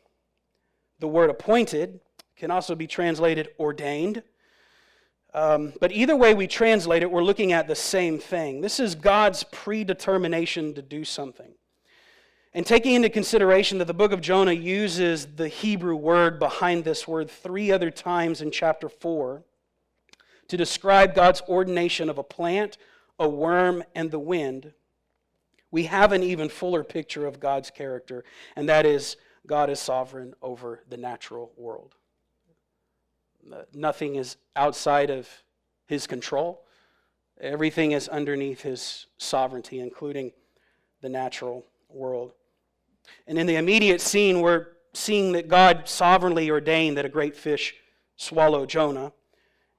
The 0.99 1.07
word 1.07 1.29
appointed 1.29 1.99
can 2.35 2.51
also 2.51 2.75
be 2.75 2.87
translated 2.87 3.49
ordained. 3.59 4.23
Um, 5.33 5.73
but 5.79 5.91
either 5.91 6.15
way 6.15 6.33
we 6.33 6.47
translate 6.47 7.03
it, 7.03 7.11
we're 7.11 7.23
looking 7.23 7.51
at 7.51 7.67
the 7.67 7.75
same 7.75 8.19
thing. 8.19 8.61
This 8.61 8.79
is 8.79 8.95
God's 8.95 9.43
predetermination 9.43 10.73
to 10.75 10.81
do 10.81 11.03
something. 11.03 11.53
And 12.53 12.65
taking 12.65 12.95
into 12.95 13.09
consideration 13.09 13.77
that 13.77 13.85
the 13.85 13.93
book 13.93 14.11
of 14.11 14.21
Jonah 14.21 14.53
uses 14.53 15.27
the 15.35 15.47
Hebrew 15.47 15.95
word 15.95 16.39
behind 16.39 16.83
this 16.83 17.07
word 17.07 17.29
three 17.29 17.71
other 17.71 17.91
times 17.91 18.41
in 18.41 18.49
chapter 18.51 18.89
4 18.89 19.43
to 20.47 20.57
describe 20.57 21.13
God's 21.13 21.41
ordination 21.47 22.09
of 22.09 22.17
a 22.17 22.23
plant, 22.23 22.77
a 23.19 23.27
worm, 23.27 23.83
and 23.93 24.09
the 24.09 24.19
wind, 24.19 24.73
we 25.71 25.83
have 25.83 26.11
an 26.11 26.23
even 26.23 26.49
fuller 26.49 26.83
picture 26.83 27.25
of 27.25 27.39
God's 27.39 27.69
character, 27.69 28.23
and 28.55 28.69
that 28.69 28.85
is 28.85 29.17
God 29.45 29.69
is 29.69 29.79
sovereign 29.79 30.33
over 30.41 30.81
the 30.89 30.97
natural 30.97 31.51
world. 31.57 31.95
Nothing 33.73 34.15
is 34.15 34.37
outside 34.55 35.09
of 35.09 35.29
his 35.85 36.05
control. 36.05 36.63
Everything 37.39 37.91
is 37.91 38.09
underneath 38.09 38.61
his 38.61 39.05
sovereignty, 39.17 39.79
including 39.79 40.31
the 41.01 41.09
natural 41.09 41.65
world. 41.89 42.33
And 43.25 43.37
in 43.37 43.47
the 43.47 43.55
immediate 43.55 44.01
scene, 44.01 44.41
we're 44.41 44.67
seeing 44.93 45.31
that 45.33 45.47
God 45.47 45.87
sovereignly 45.87 46.49
ordained 46.49 46.97
that 46.97 47.05
a 47.05 47.09
great 47.09 47.35
fish 47.35 47.75
swallow 48.17 48.65
Jonah. 48.65 49.13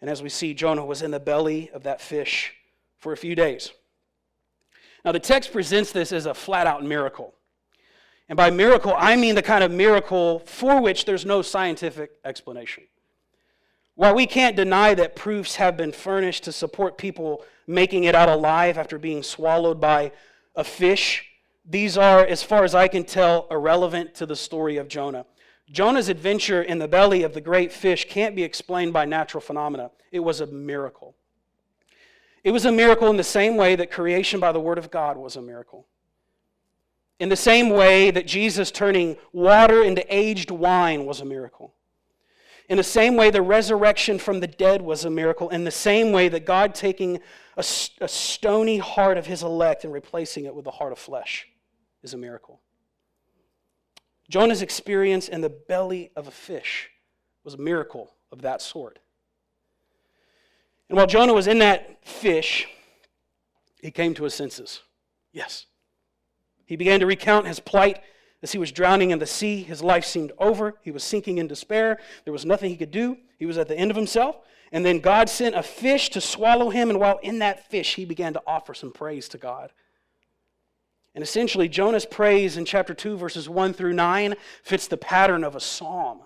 And 0.01 0.09
as 0.09 0.23
we 0.23 0.29
see, 0.29 0.55
Jonah 0.55 0.87
was 0.87 1.03
in 1.03 1.11
the 1.11 1.21
belly 1.21 1.71
of 1.75 1.83
that 1.83 2.01
fish 2.01 2.55
for 2.97 3.13
a 3.13 3.17
few 3.17 3.35
days. 3.35 3.73
Now, 5.09 5.13
the 5.13 5.21
text 5.21 5.53
presents 5.53 5.91
this 5.91 6.13
as 6.13 6.27
a 6.27 6.35
flat 6.35 6.67
out 6.67 6.85
miracle. 6.85 7.33
And 8.29 8.37
by 8.37 8.51
miracle, 8.51 8.93
I 8.95 9.17
mean 9.17 9.37
the 9.37 9.43
kind 9.43 9.65
of 9.65 9.71
miracle 9.71 10.41
for 10.41 10.83
which 10.83 11.07
there's 11.07 11.25
no 11.25 11.41
scientific 11.41 12.11
explanation. 12.27 12.85
While 13.95 14.15
we 14.15 14.27
can't 14.27 14.55
deny 14.55 14.93
that 14.93 15.17
proofs 15.17 15.57
have 15.57 15.79
been 15.79 15.93
furnished 15.93 16.45
to 16.45 16.53
support 16.53 16.99
people 16.99 17.43
making 17.67 18.05
it 18.05 18.15
out 18.15 18.29
alive 18.29 18.77
after 18.77 18.99
being 18.99 19.23
swallowed 19.23 19.81
by 19.81 20.13
a 20.55 20.63
fish, 20.63 21.25
these 21.65 21.97
are, 21.97 22.23
as 22.23 22.43
far 22.43 22.63
as 22.63 22.75
I 22.75 22.87
can 22.87 23.05
tell, 23.05 23.47
irrelevant 23.51 24.15
to 24.17 24.27
the 24.27 24.37
story 24.37 24.77
of 24.77 24.89
Jonah. 24.89 25.25
Jonah's 25.71 26.11
adventure 26.11 26.61
in 26.61 26.81
the 26.81 26.87
belly 26.87 27.23
of 27.23 27.33
the 27.33 27.41
great 27.41 27.73
fish 27.73 28.07
can't 28.11 28.37
be 28.37 28.43
explained 28.43 28.93
by 28.93 29.07
natural 29.07 29.41
phenomena. 29.41 29.91
It 30.13 30.21
was 30.21 30.43
a 30.43 30.47
miracle. 30.47 31.15
It 32.49 32.53
was 32.53 32.65
a 32.65 32.73
miracle 32.73 33.11
in 33.11 33.19
the 33.19 33.25
same 33.25 33.59
way 33.59 33.77
that 33.77 33.91
creation 33.91 34.41
by 34.41 34.53
the 34.53 34.59
Word 34.59 34.79
of 34.79 34.91
God 34.91 35.19
was 35.19 35.37
a 35.37 35.43
miracle. 35.43 35.87
In 37.21 37.29
the 37.29 37.37
same 37.37 37.69
way 37.69 38.11
that 38.11 38.27
Jesus 38.27 38.71
turning 38.71 39.19
water 39.35 39.83
into 39.83 40.03
aged 40.09 40.51
wine 40.51 41.05
was 41.05 41.21
a 41.21 41.27
miracle. 41.27 41.75
In 42.71 42.79
the 42.79 42.83
same 42.83 43.17
way, 43.17 43.29
the 43.29 43.43
resurrection 43.43 44.19
from 44.19 44.41
the 44.41 44.47
dead 44.47 44.81
was 44.81 45.05
a 45.05 45.11
miracle. 45.11 45.51
In 45.51 45.65
the 45.65 45.71
same 45.71 46.11
way 46.11 46.31
that 46.31 46.47
God 46.47 46.75
taking 46.75 47.17
a, 47.59 47.65
a 48.01 48.09
stony 48.09 48.79
heart 48.79 49.19
of 49.19 49.27
his 49.27 49.43
elect 49.43 49.85
and 49.85 49.93
replacing 49.93 50.47
it 50.47 50.55
with 50.55 50.67
a 50.67 50.71
heart 50.71 50.93
of 50.93 50.99
flesh 50.99 51.47
is 52.03 52.15
a 52.15 52.17
miracle. 52.17 52.63
Jonah's 54.31 54.63
experience 54.63 55.29
in 55.29 55.43
the 55.43 55.51
belly 55.51 56.13
of 56.17 56.27
a 56.27 56.31
fish 56.31 56.89
was 57.45 57.53
a 57.53 57.59
miracle 57.59 58.15
of 58.33 58.41
that 58.41 58.63
sort. 58.63 59.01
And 60.89 60.97
while 60.97 61.07
Jonah 61.07 61.35
was 61.35 61.47
in 61.47 61.59
that 61.59 62.05
fish, 62.07 62.67
he 63.81 63.91
came 63.91 64.15
to 64.15 64.25
his 64.25 64.35
senses. 64.35 64.83
Yes. 65.33 65.67
He 66.65 66.77
began 66.77 67.01
to 67.01 67.07
recount 67.07 67.47
his 67.47 67.61
plight 67.61 68.03
as 68.43 68.53
he 68.53 68.59
was 68.59 68.73
drowning 68.73 69.11
in 69.11 69.19
the 69.19 69.27
sea. 69.27 69.63
His 69.63 69.83
life 69.83 70.05
seemed 70.05 70.33
over. 70.39 70.75
He 70.83 70.91
was 70.91 71.05
sinking 71.05 71.39
in 71.39 71.47
despair. 71.47 71.99
There 72.25 72.33
was 72.33 72.47
nothing 72.47 72.71
he 72.71 72.77
could 72.77 72.91
do. 72.91 73.19
He 73.39 73.47
was 73.47 73.59
at 73.59 73.69
the 73.69 73.79
end 73.79 73.91
of 73.91 73.97
himself. 73.97 74.37
And 74.71 74.85
then 74.85 75.01
God 75.01 75.29
sent 75.29 75.55
a 75.55 75.63
fish 75.63 76.11
to 76.11 76.21
swallow 76.21 76.71
him. 76.71 76.91
And 76.91 77.01
while 77.01 77.19
in 77.23 77.39
that 77.39 77.71
fish, 77.71 77.95
he 77.95 78.05
began 78.05 78.33
to 78.35 78.43
offer 78.47 78.75
some 78.75 78.93
praise 78.93 79.29
to 79.31 79.39
God. 79.39 79.73
And 81.15 81.25
essentially, 81.25 81.69
Jonah's 81.69 82.07
praise 82.07 82.57
in 82.57 82.65
chapter 82.65 82.95
2, 82.95 83.17
verses 83.17 83.49
1 83.49 83.73
through 83.73 83.95
9, 83.95 84.35
fits 84.63 84.87
the 84.87 84.97
pattern 84.97 85.43
of 85.43 85.57
a 85.57 85.61
psalm. 85.61 86.21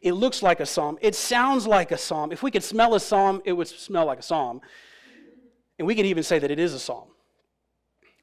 It 0.00 0.12
looks 0.12 0.42
like 0.42 0.60
a 0.60 0.66
psalm. 0.66 0.98
It 1.00 1.14
sounds 1.14 1.66
like 1.66 1.92
a 1.92 1.98
psalm. 1.98 2.32
If 2.32 2.42
we 2.42 2.50
could 2.50 2.64
smell 2.64 2.94
a 2.94 3.00
psalm, 3.00 3.42
it 3.44 3.52
would 3.52 3.68
smell 3.68 4.06
like 4.06 4.18
a 4.18 4.22
psalm. 4.22 4.60
And 5.78 5.86
we 5.86 5.94
can 5.94 6.06
even 6.06 6.22
say 6.22 6.38
that 6.38 6.50
it 6.50 6.58
is 6.58 6.72
a 6.72 6.78
psalm. 6.78 7.08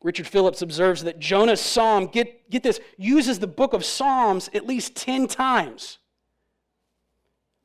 Richard 0.03 0.27
Phillips 0.27 0.61
observes 0.61 1.03
that 1.03 1.19
Jonah's 1.19 1.61
psalm, 1.61 2.07
get, 2.07 2.49
get 2.49 2.63
this, 2.63 2.79
uses 2.97 3.39
the 3.39 3.47
book 3.47 3.73
of 3.73 3.83
Psalms 3.83 4.49
at 4.53 4.65
least 4.65 4.95
10 4.95 5.27
times. 5.27 5.97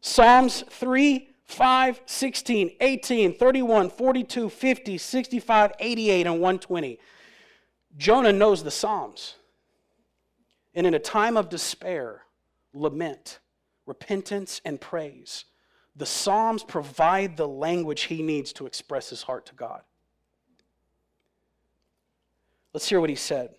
Psalms 0.01 0.65
3, 0.71 1.29
5, 1.45 2.01
16, 2.07 2.71
18, 2.81 3.35
31, 3.35 3.91
42, 3.91 4.49
50, 4.49 4.99
65, 4.99 5.73
88, 5.79 6.27
and 6.27 6.35
120. 6.35 6.99
Jonah 7.99 8.33
knows 8.33 8.65
the 8.65 8.71
Psalms. 8.71 9.35
And 10.75 10.87
in 10.87 10.95
a 10.95 10.99
time 10.99 11.37
of 11.37 11.51
despair, 11.51 12.23
lament, 12.73 13.41
repentance, 13.87 14.61
and 14.65 14.81
praise, 14.81 15.45
the 15.95 16.07
Psalms 16.07 16.63
provide 16.65 17.37
the 17.37 17.49
language 17.49 18.03
he 18.03 18.23
needs 18.23 18.53
to 18.55 18.67
express 18.67 19.11
his 19.11 19.23
heart 19.23 19.47
to 19.47 19.55
God. 19.55 19.83
Let's 22.73 22.89
hear 22.89 23.01
what 23.01 23.11
he 23.11 23.17
said. 23.17 23.51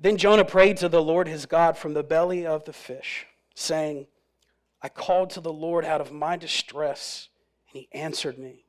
Then 0.00 0.16
Jonah 0.16 0.44
prayed 0.44 0.78
to 0.78 0.88
the 0.88 1.02
Lord 1.02 1.28
his 1.28 1.46
God 1.46 1.76
from 1.76 1.94
the 1.94 2.02
belly 2.02 2.44
of 2.44 2.64
the 2.64 2.72
fish, 2.72 3.26
saying, 3.54 4.06
I 4.82 4.88
called 4.88 5.30
to 5.30 5.40
the 5.40 5.52
Lord 5.52 5.84
out 5.84 6.00
of 6.00 6.10
my 6.10 6.36
distress, 6.36 7.28
and 7.70 7.80
he 7.80 7.88
answered 7.92 8.36
me. 8.36 8.64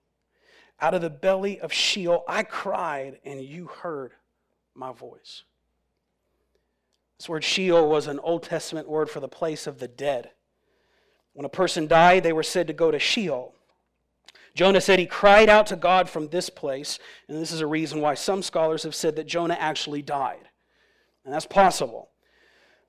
Out 0.80 0.94
of 0.94 1.02
the 1.02 1.10
belly 1.10 1.60
of 1.60 1.74
Sheol 1.74 2.24
I 2.28 2.44
cried, 2.44 3.20
and 3.26 3.42
you 3.42 3.66
heard 3.66 4.12
my 4.76 4.92
voice. 4.92 5.44
This 7.18 7.30
word 7.30 7.44
Sheol 7.44 7.90
was 7.90 8.08
an 8.08 8.20
Old 8.20 8.44
Testament 8.44 8.88
word 8.88 9.10
for 9.10 9.20
the 9.20 9.28
place 9.28 9.68
of 9.68 9.80
the 9.80 9.88
dead. 9.88 10.32
When 11.34 11.46
a 11.46 11.50
person 11.50 11.88
died, 11.88 12.24
they 12.24 12.34
were 12.34 12.44
said 12.44 12.68
to 12.68 12.74
go 12.74 12.92
to 12.92 13.00
Sheol. 13.00 13.56
Jonah 14.56 14.82
said 14.82 15.00
he 15.00 15.06
cried 15.06 15.50
out 15.50 15.66
to 15.68 15.76
God 15.76 16.10
from 16.10 16.28
this 16.28 16.50
place, 16.50 17.00
and 17.28 17.42
this 17.42 17.52
is 17.52 17.62
a 17.62 17.68
reason 17.68 18.02
why 18.02 18.14
some 18.14 18.44
scholars 18.44 18.84
have 18.84 18.94
said 18.94 19.16
that 19.16 19.26
Jonah 19.26 19.58
actually 19.60 20.04
died. 20.04 20.50
And 21.26 21.34
that's 21.34 21.48
possible. 21.48 22.10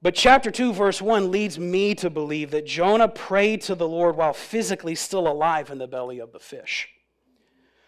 But 0.03 0.15
chapter 0.15 0.51
2, 0.51 0.75
verse 0.75 1.01
1 1.01 1.31
leads 1.31 1.59
me 1.59 1.95
to 1.95 2.11
believe 2.11 2.51
that 2.51 2.67
Jonah 2.67 3.09
prayed 3.09 3.63
to 3.63 3.75
the 3.75 3.89
Lord 3.89 4.17
while 4.17 4.35
physically 4.35 4.95
still 4.95 5.27
alive 5.27 5.71
in 5.71 5.79
the 5.79 5.87
belly 5.87 6.19
of 6.19 6.33
the 6.33 6.39
fish. 6.39 6.89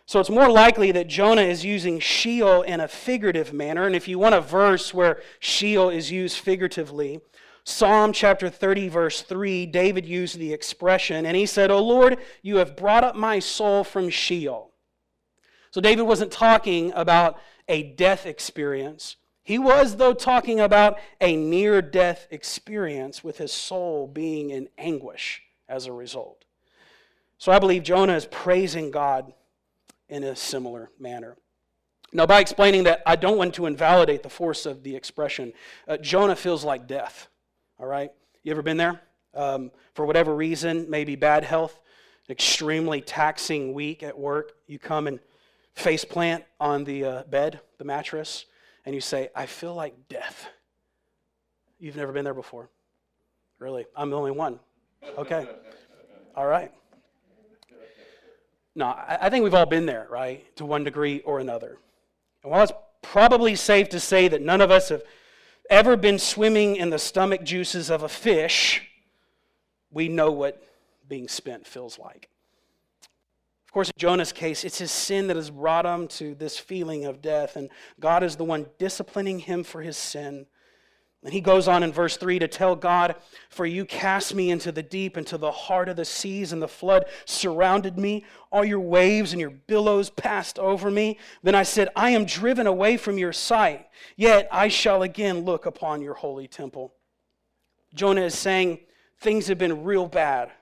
So 0.07 0.21
it's 0.21 0.31
more 0.31 0.49
likely 0.49 0.93
that 0.93 1.09
Jonah 1.09 1.43
is 1.43 1.65
using 1.65 1.99
Sheol 1.99 2.63
in 2.63 2.79
a 2.79 2.87
figurative 2.87 3.53
manner. 3.53 3.87
And 3.87 3.97
if 3.97 4.07
you 4.07 4.21
want 4.21 4.37
a 4.37 4.41
verse 4.41 4.95
where 4.95 5.21
Sheol 5.41 5.91
is 5.91 6.13
used 6.13 6.39
figuratively, 6.39 7.21
Psalm 7.65 8.13
chapter 8.13 8.49
30, 8.49 8.89
verse 8.89 9.23
3, 9.23 9.67
David 9.67 10.07
used 10.07 10.39
the 10.39 10.53
expression, 10.53 11.27
and 11.27 11.37
he 11.37 11.45
said, 11.45 11.73
O 11.73 11.83
Lord, 11.83 12.19
you 12.41 12.59
have 12.59 12.77
brought 12.77 13.03
up 13.03 13.17
my 13.17 13.41
soul 13.41 13.83
from 13.83 14.09
Sheol. 14.09 14.71
So 15.73 15.81
David 15.81 16.05
wasn't 16.05 16.31
talking 16.31 16.93
about 16.95 17.41
a 17.67 17.83
death 17.83 18.25
experience. 18.25 19.17
He 19.43 19.59
was, 19.59 19.97
though, 19.97 20.15
talking 20.15 20.61
about 20.61 20.99
a 21.21 21.35
near 21.35 21.83
death 21.83 22.29
experience 22.31 23.25
with 23.25 23.39
his 23.39 23.53
soul 23.53 24.07
being 24.07 24.51
in 24.51 24.69
anguish 24.79 25.43
as 25.69 25.87
a 25.87 25.93
result. 25.93 26.45
So 27.39 27.51
I 27.51 27.59
believe 27.59 27.83
Jonah 27.83 28.15
is 28.15 28.27
praising 28.27 28.93
God 28.93 29.33
in 30.09 30.25
a 30.25 30.37
similar 30.37 30.91
manner. 30.99 31.37
Now, 32.13 32.27
by 32.27 32.41
explaining 32.41 32.85
that, 32.85 33.03
I 33.05 33.17
don't 33.17 33.37
want 33.37 33.55
to 33.55 33.67
invalidate 33.67 34.23
the 34.23 34.31
force 34.31 34.65
of 34.65 34.83
the 34.83 34.95
expression. 34.95 35.53
Uh, 35.89 35.97
Jonah 35.97 36.37
feels 36.37 36.65
like 36.65 36.87
death, 36.87 37.29
all 37.79 37.87
right? 37.87 38.13
You 38.43 38.53
ever 38.53 38.63
been 38.63 38.77
there? 38.77 39.01
Um, 39.35 39.71
for 39.95 40.07
whatever 40.07 40.35
reason, 40.35 40.89
maybe 40.89 41.17
bad 41.17 41.45
health, 41.45 41.79
extremely 42.31 43.01
taxing 43.01 43.75
week 43.75 44.03
at 44.03 44.19
work, 44.19 44.53
you 44.67 44.79
come 44.79 45.07
and 45.09 45.21
face 45.75 46.05
plant 46.05 46.45
on 46.59 46.85
the 46.85 47.05
uh, 47.05 47.23
bed, 47.25 47.61
the 47.79 47.85
mattress, 47.85 48.47
and 48.85 48.95
you 48.95 49.01
say, 49.01 49.29
I 49.35 49.47
feel 49.47 49.75
like 49.75 50.09
death. 50.09 50.47
You've 51.79 51.97
never 51.97 52.13
been 52.13 52.25
there 52.25 52.35
before. 52.35 52.71
Really? 53.59 53.85
I'm 53.95 54.11
the 54.11 54.17
only 54.17 54.31
one. 54.31 54.61
Okay. 55.19 55.47
All 56.35 56.47
right. 56.47 56.73
No, 58.77 58.95
I 59.09 59.31
think 59.31 59.43
we've 59.43 59.55
all 59.55 59.67
been 59.67 59.87
there, 59.87 60.07
right? 60.11 60.55
To 60.57 60.67
one 60.67 60.85
degree 60.85 61.21
or 61.21 61.41
another. 61.41 61.79
And 62.43 62.53
while 62.53 62.63
it's 62.63 62.73
probably 63.01 63.57
safe 63.57 63.89
to 63.89 63.99
say 63.99 64.29
that 64.29 64.43
none 64.43 64.61
of 64.61 64.71
us 64.71 64.91
have 64.91 65.03
ever 65.71 65.97
been 65.97 66.19
swimming 66.19 66.77
in 66.77 66.91
the 66.91 66.99
stomach 66.99 67.43
juices 67.43 67.91
of 67.91 68.03
a 68.03 68.09
fish, 68.09 68.83
we 69.91 70.09
know 70.09 70.31
what 70.31 70.63
being 71.09 71.27
spent 71.27 71.67
feels 71.67 71.99
like 71.99 72.29
Of 73.67 73.73
course, 73.73 73.89
in 73.89 73.95
Jonah's 73.97 74.33
case, 74.33 74.63
it's 74.63 74.79
his 74.79 74.93
sin 74.93 75.29
that 75.29 75.37
has 75.37 75.51
brought 75.51 75.87
him 75.87 76.07
to 76.09 76.35
this 76.35 76.59
feeling 76.59 77.07
of 77.07 77.23
death, 77.23 77.57
and 77.57 77.71
God 77.99 78.23
is 78.23 78.37
the 78.37 78.45
one 78.45 78.67
disciplining 78.79 79.39
him 79.39 79.65
for 79.65 79.81
his 79.81 79.97
sin. 79.97 80.47
And 81.25 81.33
he 81.33 81.41
goes 81.41 81.67
on 81.67 81.83
in 81.83 81.93
verse 81.93 82.17
3 82.17 82.39
to 82.39 82.49
tell 82.49 82.77
God, 82.77 83.17
For 83.49 83.67
you 83.67 83.85
cast 83.85 84.35
me 84.35 84.51
into 84.51 84.71
the 84.71 84.83
deep, 84.83 85.17
into 85.17 85.37
the 85.37 85.51
heart 85.51 85.89
of 85.89 85.97
the 85.97 86.05
seas, 86.05 86.53
and 86.53 86.63
the 86.63 86.69
flood 86.69 87.07
surrounded 87.25 87.99
me. 87.99 88.25
All 88.53 88.65
your 88.65 88.81
waves 88.81 89.33
and 89.33 89.41
your 89.41 89.51
billows 89.51 90.09
passed 90.11 90.59
over 90.59 90.91
me. 90.91 91.19
Then 91.43 91.55
I 91.55 91.65
said, 91.65 91.89
I 91.97 92.11
am 92.11 92.27
driven 92.27 92.67
away 92.67 92.97
from 92.97 93.19
your 93.19 93.33
sight, 93.33 93.89
yet 94.17 94.49
I 94.53 94.69
shall 94.69 95.03
again 95.03 95.41
look 95.41 95.67
upon 95.67 96.01
your 96.01 96.15
holy 96.15 96.47
temple. 96.47 96.95
Jonah 97.95 98.23
is 98.23 98.39
saying, 98.39 98.81
Things 99.19 99.49
have 99.49 99.59
been 99.59 99.83
real 99.83 100.07
bad. 100.07 100.53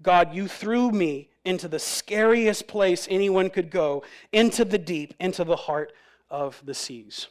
God, 0.00 0.34
you 0.34 0.48
threw 0.48 0.90
me 0.90 1.30
into 1.44 1.68
the 1.68 1.78
scariest 1.78 2.66
place 2.66 3.06
anyone 3.10 3.50
could 3.50 3.70
go, 3.70 4.04
into 4.32 4.64
the 4.64 4.78
deep, 4.78 5.14
into 5.20 5.44
the 5.44 5.56
heart 5.56 5.92
of 6.30 6.62
the 6.64 6.74
seas. 6.74 7.26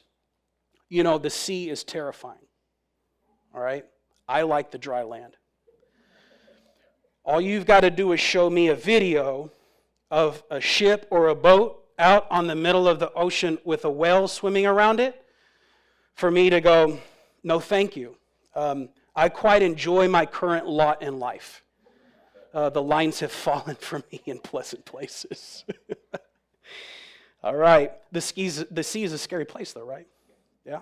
You 0.91 1.03
know, 1.03 1.17
the 1.17 1.29
sea 1.29 1.69
is 1.69 1.83
terrifying. 1.83 2.45
All 3.55 3.61
right? 3.61 3.85
I 4.27 4.41
like 4.41 4.71
the 4.71 4.77
dry 4.77 5.03
land. 5.03 5.37
All 7.23 7.39
you've 7.39 7.65
got 7.65 7.79
to 7.79 7.89
do 7.89 8.11
is 8.11 8.19
show 8.19 8.49
me 8.49 8.67
a 8.67 8.75
video 8.75 9.49
of 10.11 10.43
a 10.51 10.59
ship 10.59 11.07
or 11.09 11.29
a 11.29 11.35
boat 11.35 11.83
out 11.97 12.27
on 12.29 12.47
the 12.47 12.55
middle 12.55 12.87
of 12.87 12.99
the 12.99 13.11
ocean 13.13 13.57
with 13.63 13.85
a 13.85 13.89
whale 13.89 14.27
swimming 14.27 14.65
around 14.65 14.99
it 14.99 15.23
for 16.13 16.29
me 16.29 16.49
to 16.49 16.59
go, 16.59 16.99
no, 17.41 17.59
thank 17.59 17.95
you. 17.95 18.17
Um, 18.53 18.89
I 19.15 19.29
quite 19.29 19.61
enjoy 19.63 20.09
my 20.09 20.25
current 20.25 20.67
lot 20.67 21.01
in 21.01 21.19
life 21.19 21.63
uh, 22.53 22.69
the 22.69 22.81
lines 22.81 23.19
have 23.19 23.31
fallen 23.47 23.75
for 23.75 24.03
me 24.11 24.21
in 24.25 24.39
pleasant 24.39 24.85
places. 24.85 25.63
All 27.43 27.55
right. 27.55 27.91
The, 28.11 28.21
skis, 28.21 28.65
the 28.69 28.83
sea 28.83 29.03
is 29.03 29.13
a 29.13 29.17
scary 29.17 29.45
place, 29.45 29.73
though, 29.73 29.85
right? 29.85 30.07
Yeah. 30.65 30.79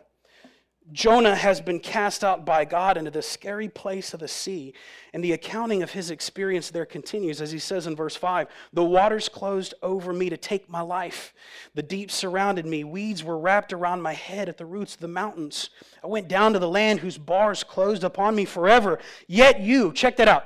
Jonah 0.91 1.35
has 1.35 1.61
been 1.61 1.79
cast 1.79 2.23
out 2.23 2.45
by 2.45 2.65
God 2.65 2.97
into 2.97 3.11
the 3.11 3.21
scary 3.21 3.69
place 3.69 4.13
of 4.13 4.19
the 4.19 4.27
sea, 4.27 4.73
and 5.13 5.23
the 5.23 5.33
accounting 5.33 5.83
of 5.83 5.91
his 5.91 6.09
experience 6.09 6.71
there 6.71 6.85
continues 6.85 7.41
as 7.41 7.51
he 7.51 7.59
says 7.59 7.85
in 7.85 7.95
verse 7.95 8.15
5 8.15 8.47
The 8.73 8.83
waters 8.83 9.29
closed 9.29 9.75
over 9.83 10.11
me 10.13 10.29
to 10.29 10.37
take 10.37 10.67
my 10.67 10.81
life. 10.81 11.33
The 11.75 11.83
deep 11.83 12.09
surrounded 12.09 12.65
me. 12.65 12.83
Weeds 12.83 13.23
were 13.23 13.37
wrapped 13.37 13.71
around 13.71 14.01
my 14.01 14.13
head 14.13 14.49
at 14.49 14.57
the 14.57 14.65
roots 14.65 14.95
of 14.95 15.01
the 15.01 15.07
mountains. 15.07 15.69
I 16.03 16.07
went 16.07 16.27
down 16.27 16.53
to 16.53 16.59
the 16.59 16.67
land 16.67 17.01
whose 17.01 17.19
bars 17.19 17.63
closed 17.63 18.03
upon 18.03 18.35
me 18.35 18.45
forever. 18.45 18.99
Yet 19.27 19.59
you, 19.59 19.93
check 19.93 20.17
that 20.17 20.27
out, 20.27 20.45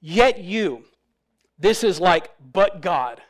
Yet 0.00 0.38
you, 0.38 0.84
this 1.58 1.84
is 1.84 2.00
like 2.00 2.30
but 2.52 2.80
God 2.80 3.22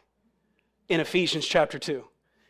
in 0.89 1.01
Ephesians 1.01 1.47
chapter 1.47 1.79
2. 1.79 2.05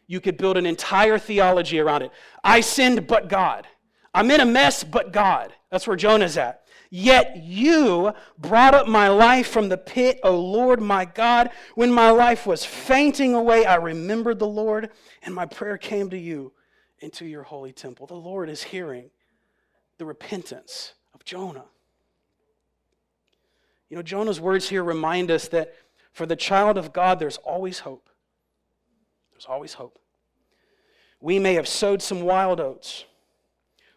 You 0.07 0.21
could 0.21 0.37
build 0.37 0.57
an 0.57 0.67
entire 0.67 1.19
theology 1.19 1.79
around 1.79 2.03
it. 2.03 2.13
I 2.43 2.61
sinned, 2.61 3.07
but 3.07 3.29
God. 3.29 3.67
I'm 4.13 4.31
in 4.31 4.41
a 4.41 4.47
mess, 4.47 4.85
but 4.85 5.13
God. 5.13 5.53
That's 5.71 5.87
where 5.87 5.97
Jonah's 5.97 6.37
at. 6.37 6.63
Yet 6.91 7.39
you 7.39 8.13
brought 8.39 8.75
up 8.75 8.87
my 8.87 9.09
life 9.09 9.49
from 9.49 9.69
the 9.69 9.77
pit, 9.77 10.21
O 10.23 10.39
Lord 10.39 10.81
my 10.81 11.05
God. 11.05 11.51
When 11.75 11.93
my 11.93 12.11
life 12.11 12.47
was 12.47 12.65
fainting 12.65 13.35
away, 13.35 13.65
I 13.65 13.75
remembered 13.77 14.39
the 14.39 14.47
Lord, 14.47 14.91
and 15.25 15.35
my 15.35 15.47
prayer 15.47 15.77
came 15.77 16.09
to 16.11 16.19
you 16.19 16.53
into 17.01 17.27
your 17.27 17.43
holy 17.43 17.73
temple. 17.73 18.07
The 18.07 18.15
Lord 18.15 18.49
is 18.49 18.63
hearing 18.63 19.11
the 19.99 20.07
repentance 20.07 20.95
of 21.15 21.25
Jonah. 21.25 21.65
You 23.89 23.97
know, 23.97 24.03
Jonah's 24.03 24.41
words 24.41 24.69
here 24.69 24.85
remind 24.85 25.31
us 25.31 25.49
that 25.49 25.75
for 26.13 26.27
the 26.27 26.37
child 26.37 26.79
of 26.79 26.93
God, 26.93 27.19
there's 27.19 27.39
always 27.39 27.81
hope. 27.81 28.09
There's 29.35 29.47
always 29.47 29.75
hope. 29.75 29.99
We 31.21 31.39
may 31.39 31.55
have 31.55 31.69
sowed 31.69 32.03
some 32.03 32.23
wild 32.23 32.61
oats. 32.61 33.05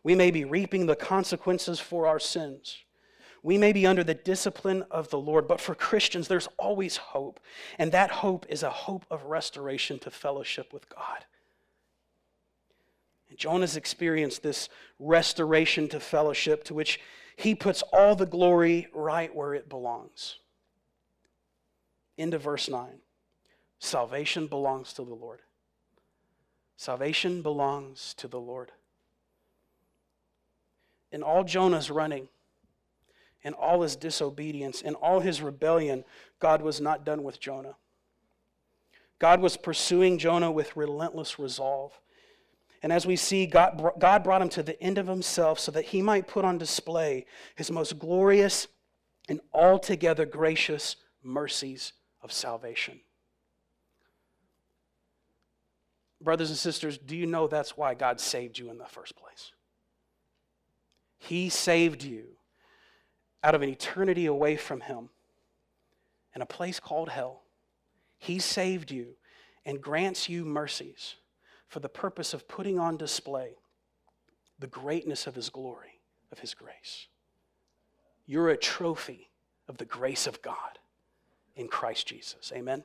We 0.04 0.16
may 0.16 0.32
be 0.32 0.46
reaping 0.46 0.86
the 0.86 0.96
consequences 0.96 1.80
for 1.80 2.08
our 2.08 2.20
sins. 2.20 2.78
We 3.44 3.58
may 3.58 3.72
be 3.72 3.86
under 3.86 4.04
the 4.04 4.14
discipline 4.14 4.84
of 4.90 5.10
the 5.10 5.20
Lord, 5.20 5.48
but 5.48 5.62
for 5.62 5.76
Christians, 5.76 6.28
there's 6.28 6.50
always 6.58 6.98
hope. 6.98 7.40
And 7.78 7.92
that 7.92 8.12
hope 8.12 8.46
is 8.50 8.64
a 8.64 8.70
hope 8.70 9.06
of 9.12 9.26
restoration 9.26 10.00
to 10.00 10.12
fellowship 10.12 10.74
with 10.74 10.90
God. 10.90 11.26
And 13.30 13.38
Jonah's 13.38 13.78
experienced 13.78 14.42
this 14.42 14.70
restoration 15.00 15.88
to 15.90 16.00
fellowship 16.00 16.64
to 16.66 16.74
which 16.74 17.00
he 17.36 17.54
puts 17.54 17.84
all 17.94 18.16
the 18.16 18.26
glory 18.26 18.88
right 18.94 19.34
where 19.34 19.54
it 19.54 19.70
belongs. 19.70 20.40
Into 22.18 22.40
verse 22.40 22.68
9 22.68 23.00
Salvation 23.80 24.48
belongs 24.48 24.94
to 24.94 25.04
the 25.04 25.14
Lord. 25.14 25.42
Salvation 26.76 27.42
belongs 27.42 28.14
to 28.16 28.28
the 28.28 28.40
Lord. 28.40 28.72
In 31.12 31.24
all 31.24 31.44
Jonah's 31.44 31.90
running, 31.90 32.28
in 33.44 33.54
all 33.54 33.82
his 33.82 33.96
disobedience, 33.96 34.82
in 34.82 34.96
all 34.96 35.20
his 35.20 35.42
rebellion, 35.42 36.04
God 36.40 36.62
was 36.62 36.82
not 36.82 37.06
done 37.06 37.24
with 37.24 37.40
Jonah. 37.40 37.76
God 39.20 39.42
was 39.42 39.58
pursuing 39.58 40.18
Jonah 40.18 40.52
with 40.52 40.76
relentless 40.76 41.40
resolve. 41.40 42.00
And 42.84 42.94
as 42.94 43.08
we 43.08 43.16
see, 43.16 43.48
God, 43.48 43.82
God 43.98 44.24
brought 44.24 44.42
him 44.42 44.50
to 44.50 44.64
the 44.64 44.80
end 44.82 44.98
of 44.98 45.08
himself 45.08 45.60
so 45.60 45.72
that 45.72 45.86
he 45.86 46.02
might 46.02 46.28
put 46.28 46.46
on 46.46 46.58
display 46.58 47.26
his 47.56 47.72
most 47.72 47.98
glorious 47.98 48.68
and 49.28 49.40
altogether 49.54 50.26
gracious 50.26 50.96
mercies 51.24 51.94
of 52.22 52.32
salvation. 52.32 53.00
Brothers 56.22 56.50
and 56.50 56.58
sisters, 56.58 56.98
do 56.98 57.16
you 57.16 57.26
know 57.26 57.48
that's 57.48 57.78
why 57.78 57.94
God 57.94 58.20
saved 58.20 58.58
you 58.58 58.70
in 58.70 58.78
the 58.78 58.86
first 58.86 59.16
place? 59.16 59.52
He 61.20 61.50
saved 61.50 62.04
you 62.04 62.26
out 63.44 63.56
of 63.56 63.62
an 63.62 63.70
eternity 63.70 64.26
away 64.26 64.58
from 64.58 64.82
Him 64.82 65.10
in 66.36 66.42
a 66.42 66.46
place 66.46 66.80
called 66.80 67.10
hell. 67.10 67.44
He 68.18 68.40
saved 68.40 68.92
you 68.92 69.16
and 69.66 69.82
grants 69.82 70.28
you 70.28 70.44
mercies 70.44 71.16
for 71.68 71.80
the 71.80 71.90
purpose 71.90 72.34
of 72.34 72.48
putting 72.48 72.80
on 72.80 72.98
display 72.98 73.58
the 74.60 74.68
greatness 74.68 75.28
of 75.28 75.36
His 75.36 75.50
glory, 75.50 76.00
of 76.32 76.40
His 76.40 76.54
grace. 76.54 77.08
You're 78.26 78.50
a 78.50 78.58
trophy 78.58 79.30
of 79.68 79.78
the 79.78 79.86
grace 79.86 80.28
of 80.28 80.42
God 80.42 80.80
in 81.56 81.68
Christ 81.68 82.08
Jesus. 82.08 82.52
Amen? 82.56 82.84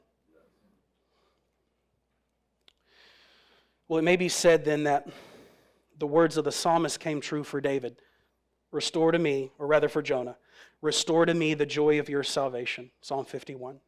Well, 3.92 3.98
it 3.98 4.04
may 4.04 4.16
be 4.16 4.30
said 4.30 4.64
then 4.64 4.84
that 4.84 5.06
the 5.98 6.06
words 6.06 6.38
of 6.38 6.44
the 6.44 6.50
psalmist 6.50 6.98
came 6.98 7.20
true 7.20 7.44
for 7.44 7.60
David 7.60 8.00
Restore 8.70 9.12
to 9.12 9.18
me, 9.18 9.52
or 9.58 9.66
rather 9.66 9.90
for 9.90 10.00
Jonah, 10.00 10.38
restore 10.80 11.26
to 11.26 11.34
me 11.34 11.52
the 11.52 11.66
joy 11.66 11.98
of 11.98 12.08
your 12.08 12.22
salvation. 12.22 12.90
Psalm 13.02 13.26
51. 13.26 13.80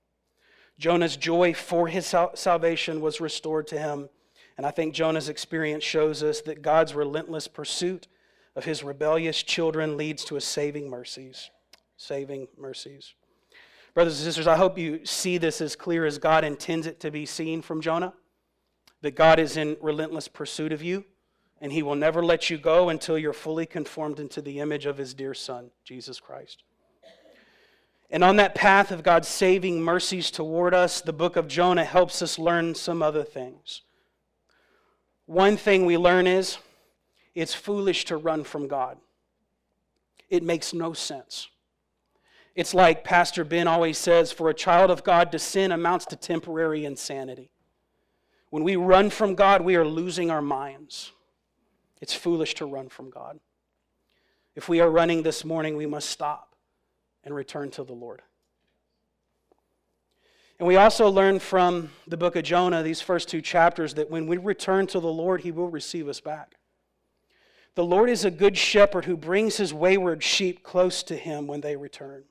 Jonah's 0.79 1.17
joy 1.17 1.55
for 1.55 1.89
his 1.89 2.15
salvation 2.35 3.01
was 3.01 3.19
restored 3.19 3.67
to 3.69 3.79
him. 3.79 4.11
And 4.59 4.67
I 4.67 4.73
think 4.73 4.93
Jonah's 4.93 5.31
experience 5.31 5.85
shows 5.85 6.23
us 6.23 6.43
that 6.43 6.61
God's 6.61 6.95
relentless 6.95 7.49
pursuit 7.49 8.07
of 8.57 8.67
his 8.67 8.85
rebellious 8.85 9.43
children 9.43 9.97
leads 9.97 10.23
to 10.27 10.37
a 10.37 10.41
saving 10.43 10.91
mercies. 10.91 11.49
Saving 11.97 12.49
mercies. 12.59 13.15
Brothers 13.95 14.19
and 14.19 14.27
sisters, 14.27 14.49
I 14.49 14.59
hope 14.59 14.77
you 14.77 15.07
see 15.07 15.39
this 15.39 15.63
as 15.63 15.75
clear 15.75 16.05
as 16.05 16.19
God 16.19 16.45
intends 16.45 16.87
it 16.87 17.01
to 17.01 17.11
be 17.11 17.25
seen 17.25 17.63
from 17.63 17.81
Jonah 17.81 18.13
that 19.05 19.15
God 19.15 19.39
is 19.39 19.59
in 19.59 19.77
relentless 19.83 20.29
pursuit 20.29 20.73
of 20.73 20.83
you, 20.83 21.05
and 21.61 21.71
He 21.71 21.83
will 21.83 21.95
never 21.95 22.25
let 22.25 22.49
you 22.49 22.57
go 22.57 22.89
until 22.89 23.19
you're 23.19 23.35
fully 23.35 23.67
conformed 23.67 24.19
into 24.19 24.41
the 24.41 24.61
image 24.61 24.87
of 24.87 24.97
His 24.97 25.13
dear 25.13 25.35
Son, 25.35 25.71
Jesus 25.85 26.19
Christ. 26.19 26.63
And 28.11 28.25
on 28.25 28.37
that 28.37 28.55
path 28.55 28.91
of 28.91 29.03
God's 29.03 29.29
saving 29.29 29.83
mercies 29.83 30.31
toward 30.31 30.73
us, 30.73 31.03
the 31.03 31.13
book 31.13 31.37
of 31.37 31.49
Jonah 31.49 31.85
helps 31.85 32.23
us 32.23 32.39
learn 32.39 32.75
some 32.75 33.03
other 33.03 33.23
things. 33.23 33.83
One 35.27 35.59
thing 35.59 35.85
we 35.85 35.99
learn 35.99 36.27
is 36.27 36.57
it's 37.35 37.53
foolish 37.53 38.07
to 38.07 38.17
run 38.17 38.43
from 38.43 38.69
God, 38.69 38.97
it 40.31 40.43
makes 40.43 40.73
no 40.73 40.95
sense. 40.95 41.49
It's 42.55 42.73
like 42.73 43.05
Pastor 43.05 43.45
Ben 43.45 43.69
always 43.69 43.99
says 43.99 44.33
for 44.33 44.49
a 44.49 44.55
child 44.55 44.91
of 44.91 45.05
God 45.05 45.31
to 45.33 45.39
sin 45.39 45.73
amounts 45.73 46.07
to 46.07 46.17
temporary 46.17 46.87
insanity. 46.87 47.51
When 48.55 48.63
we 48.63 48.77
run 48.77 49.11
from 49.11 49.35
God, 49.35 49.63
we 49.63 49.75
are 49.75 49.85
losing 49.85 50.31
our 50.31 50.41
minds. 50.41 51.11
It's 52.01 52.15
foolish 52.15 52.55
to 52.55 52.67
run 52.67 52.89
from 52.89 53.11
God. 53.11 53.41
If 54.55 54.69
we 54.69 54.79
are 54.79 54.89
running 54.89 55.25
this 55.25 55.45
morning, 55.45 55.77
we 55.77 55.87
must 55.87 56.09
stop 56.09 56.55
and 57.25 57.35
return 57.35 57.73
to 57.73 57.83
the 57.83 57.95
Lord. 57.95 58.23
And 60.61 60.69
we 60.69 60.77
also 60.77 61.09
learn 61.09 61.41
from 61.41 61.91
the 62.07 62.17
book 62.17 62.37
of 62.37 62.45
Jonah, 62.45 62.85
these 62.85 63.01
first 63.01 63.29
two 63.29 63.43
chapters, 63.43 63.95
that 63.95 64.09
when 64.09 64.29
we 64.29 64.37
return 64.37 64.87
to 64.87 65.01
the 65.01 65.09
Lord, 65.09 65.41
he 65.41 65.51
will 65.51 65.69
receive 65.69 66.07
us 66.07 66.21
back. 66.21 66.55
The 67.75 67.85
Lord 67.85 68.09
is 68.09 68.25
a 68.25 68.31
good 68.31 68.57
shepherd 68.57 69.05
who 69.05 69.17
brings 69.17 69.57
his 69.57 69.75
wayward 69.75 70.23
sheep 70.23 70.63
close 70.63 71.03
to 71.03 71.17
him 71.17 71.49
when 71.49 71.61
they 71.61 71.75
return. 71.75 72.23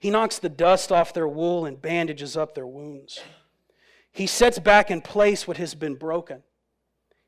He 0.00 0.10
knocks 0.10 0.40
the 0.40 0.48
dust 0.48 0.90
off 0.90 1.14
their 1.14 1.28
wool 1.28 1.64
and 1.64 1.80
bandages 1.80 2.36
up 2.36 2.56
their 2.56 2.66
wounds. 2.66 3.20
He 4.12 4.26
sets 4.26 4.58
back 4.58 4.90
in 4.90 5.00
place 5.00 5.48
what 5.48 5.56
has 5.56 5.74
been 5.74 5.94
broken. 5.94 6.42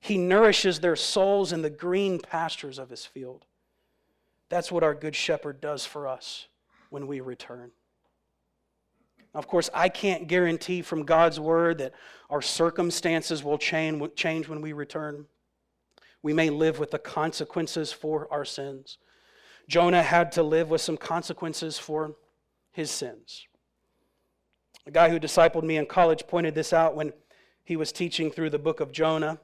He 0.01 0.19
nourishes 0.19 0.81
their 0.81 0.97
souls 0.97 1.53
in 1.53 1.63
the 1.63 1.71
green 1.71 2.21
pastures 2.21 2.79
of 2.79 2.91
his 2.91 3.07
field. 3.07 3.47
That's 4.51 4.71
what 4.71 4.85
our 4.85 4.95
good 4.95 5.17
shepherd 5.17 5.61
does 5.61 5.87
for 5.87 6.07
us 6.07 6.49
when 6.91 7.07
we 7.07 7.21
return. 7.21 7.71
Of 9.33 9.49
course, 9.49 9.71
I 9.75 9.89
can't 9.89 10.29
guarantee 10.29 10.83
from 10.83 11.05
God's 11.05 11.41
word 11.41 11.79
that 11.79 11.95
our 12.31 12.43
circumstances 12.43 13.43
will 13.43 13.59
change 13.59 14.49
when 14.49 14.61
we 14.61 14.73
return. 14.73 15.27
We 16.23 16.33
may 16.33 16.51
live 16.51 16.79
with 16.79 16.91
the 16.91 16.99
consequences 16.99 17.93
for 17.93 18.29
our 18.31 18.45
sins. 18.45 18.99
Jonah 19.69 20.03
had 20.03 20.31
to 20.33 20.43
live 20.43 20.71
with 20.71 20.83
some 20.83 20.97
consequences 20.97 21.79
for 21.79 22.15
his 22.71 22.91
sins. 22.91 23.47
A 24.87 24.91
guy 24.91 25.09
who 25.09 25.19
discipled 25.19 25.63
me 25.63 25.77
in 25.77 25.87
college 25.87 26.27
pointed 26.27 26.55
this 26.55 26.73
out 26.73 26.95
when 26.95 27.13
he 27.65 27.77
was 27.77 27.91
teaching 27.91 28.31
through 28.31 28.51
the 28.51 28.59
book 28.59 28.81
of 28.81 28.93
Jonah. 28.93 29.39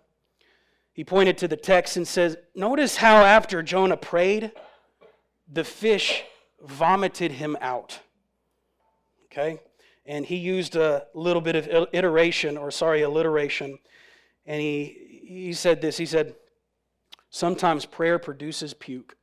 He 0.93 1.05
pointed 1.05 1.39
to 1.39 1.49
the 1.49 1.57
text 1.57 1.97
and 1.97 2.07
says, 2.07 2.37
Notice 2.55 2.97
how 2.97 3.25
after 3.25 3.63
Jonah 3.63 3.97
prayed, 3.97 4.53
the 5.51 5.65
fish 5.65 6.25
vomited 6.63 7.33
him 7.33 7.57
out. 7.61 8.01
Okay? 9.27 9.61
And 10.05 10.27
he 10.27 10.37
used 10.37 10.77
a 10.77 11.07
little 11.15 11.41
bit 11.41 11.57
of 11.57 11.89
iteration, 11.93 12.59
or 12.59 12.71
sorry, 12.71 13.03
alliteration. 13.03 13.79
And 14.45 14.61
he, 14.61 15.23
he 15.27 15.53
said 15.53 15.81
this 15.81 15.97
he 15.97 16.07
said, 16.07 16.35
Sometimes 17.31 17.87
prayer 17.87 18.19
produces 18.19 18.75
puke. 18.75 19.17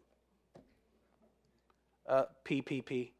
Uh, 2.07 2.23
PPP. 2.45 3.11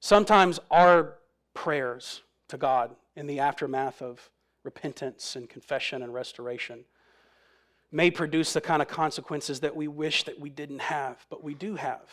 Sometimes 0.00 0.58
our 0.70 1.18
prayers 1.52 2.22
to 2.52 2.58
God 2.58 2.94
in 3.16 3.26
the 3.26 3.40
aftermath 3.40 4.02
of 4.02 4.30
repentance 4.62 5.36
and 5.36 5.48
confession 5.48 6.02
and 6.02 6.12
restoration 6.12 6.84
may 7.90 8.10
produce 8.10 8.52
the 8.52 8.60
kind 8.60 8.82
of 8.82 8.88
consequences 8.88 9.60
that 9.60 9.74
we 9.74 9.88
wish 9.88 10.24
that 10.24 10.38
we 10.38 10.50
didn't 10.50 10.80
have, 10.80 11.24
but 11.30 11.42
we 11.42 11.54
do 11.54 11.76
have. 11.76 12.08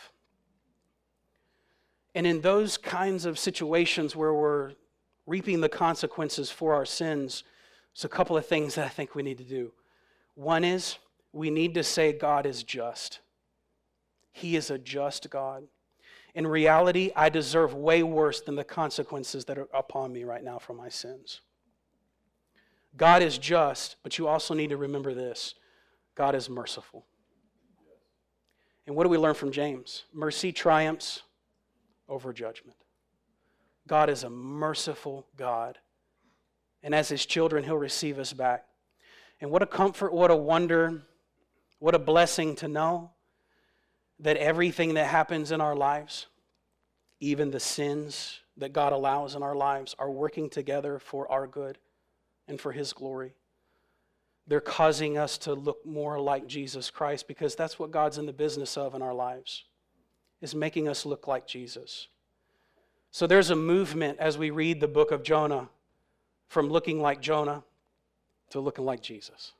And 2.14 2.26
in 2.26 2.40
those 2.40 2.78
kinds 2.78 3.26
of 3.26 3.38
situations 3.38 4.16
where 4.16 4.32
we're 4.32 4.72
reaping 5.26 5.60
the 5.60 5.68
consequences 5.68 6.50
for 6.50 6.74
our 6.74 6.86
sins, 6.86 7.44
there's 7.94 8.06
a 8.06 8.08
couple 8.08 8.36
of 8.36 8.46
things 8.46 8.76
that 8.76 8.86
I 8.86 8.88
think 8.88 9.14
we 9.14 9.22
need 9.22 9.38
to 9.38 9.44
do. 9.44 9.72
One 10.36 10.64
is 10.64 10.96
we 11.34 11.50
need 11.50 11.74
to 11.74 11.84
say 11.84 12.14
God 12.14 12.46
is 12.46 12.62
just. 12.62 13.20
He 14.32 14.56
is 14.56 14.70
a 14.70 14.78
just 14.78 15.28
God. 15.28 15.64
In 16.34 16.46
reality, 16.46 17.10
I 17.16 17.28
deserve 17.28 17.74
way 17.74 18.02
worse 18.02 18.40
than 18.40 18.54
the 18.54 18.64
consequences 18.64 19.44
that 19.46 19.58
are 19.58 19.68
upon 19.74 20.12
me 20.12 20.24
right 20.24 20.42
now 20.42 20.58
for 20.58 20.74
my 20.74 20.88
sins. 20.88 21.40
God 22.96 23.22
is 23.22 23.38
just, 23.38 23.96
but 24.02 24.18
you 24.18 24.28
also 24.28 24.54
need 24.54 24.70
to 24.70 24.76
remember 24.76 25.14
this 25.14 25.54
God 26.14 26.34
is 26.34 26.48
merciful. 26.48 27.06
And 28.86 28.96
what 28.96 29.04
do 29.04 29.10
we 29.10 29.18
learn 29.18 29.34
from 29.34 29.52
James? 29.52 30.04
Mercy 30.12 30.52
triumphs 30.52 31.22
over 32.08 32.32
judgment. 32.32 32.76
God 33.86 34.10
is 34.10 34.24
a 34.24 34.30
merciful 34.30 35.26
God. 35.36 35.78
And 36.82 36.94
as 36.94 37.08
his 37.08 37.26
children, 37.26 37.64
he'll 37.64 37.76
receive 37.76 38.18
us 38.18 38.32
back. 38.32 38.64
And 39.40 39.50
what 39.50 39.62
a 39.62 39.66
comfort, 39.66 40.12
what 40.12 40.30
a 40.30 40.36
wonder, 40.36 41.02
what 41.78 41.94
a 41.94 41.98
blessing 41.98 42.56
to 42.56 42.68
know 42.68 43.12
that 44.20 44.36
everything 44.36 44.94
that 44.94 45.06
happens 45.06 45.50
in 45.50 45.60
our 45.60 45.74
lives, 45.74 46.26
even 47.20 47.50
the 47.50 47.60
sins 47.60 48.40
that 48.56 48.72
God 48.72 48.92
allows 48.92 49.34
in 49.34 49.42
our 49.42 49.54
lives, 49.54 49.94
are 49.98 50.10
working 50.10 50.50
together 50.50 50.98
for 50.98 51.30
our 51.30 51.46
good 51.46 51.78
and 52.46 52.60
for 52.60 52.72
His 52.72 52.92
glory. 52.92 53.34
They're 54.46 54.60
causing 54.60 55.16
us 55.16 55.38
to 55.38 55.54
look 55.54 55.84
more 55.86 56.20
like 56.20 56.46
Jesus 56.46 56.90
Christ 56.90 57.28
because 57.28 57.54
that's 57.54 57.78
what 57.78 57.90
God's 57.90 58.18
in 58.18 58.26
the 58.26 58.32
business 58.32 58.76
of 58.76 58.94
in 58.94 59.02
our 59.02 59.14
lives, 59.14 59.64
is 60.40 60.54
making 60.54 60.88
us 60.88 61.06
look 61.06 61.26
like 61.26 61.46
Jesus. 61.46 62.08
So 63.10 63.26
there's 63.26 63.50
a 63.50 63.56
movement 63.56 64.18
as 64.18 64.38
we 64.38 64.50
read 64.50 64.80
the 64.80 64.88
book 64.88 65.10
of 65.10 65.22
Jonah 65.22 65.68
from 66.48 66.68
looking 66.68 67.00
like 67.00 67.20
Jonah 67.20 67.62
to 68.50 68.60
looking 68.60 68.84
like 68.84 69.02
Jesus. 69.02 69.52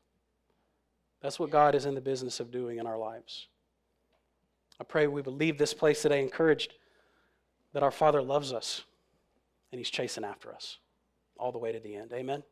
That's 1.20 1.38
what 1.38 1.50
God 1.50 1.74
is 1.74 1.86
in 1.86 1.94
the 1.94 2.00
business 2.00 2.40
of 2.40 2.50
doing 2.50 2.78
in 2.78 2.86
our 2.86 2.98
lives. 2.98 3.46
I 4.80 4.84
pray 4.84 5.06
we 5.06 5.20
will 5.20 5.34
leave 5.34 5.58
this 5.58 5.74
place 5.74 6.00
today 6.00 6.22
encouraged 6.22 6.74
that 7.74 7.82
our 7.82 7.90
Father 7.90 8.22
loves 8.22 8.52
us 8.52 8.84
and 9.70 9.78
He's 9.78 9.90
chasing 9.90 10.24
after 10.24 10.54
us 10.54 10.78
all 11.38 11.52
the 11.52 11.58
way 11.58 11.70
to 11.70 11.78
the 11.78 11.94
end. 11.94 12.12
Amen? 12.12 12.42
Amen. 12.42 12.44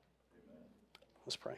Let's 1.25 1.37
pray. 1.37 1.55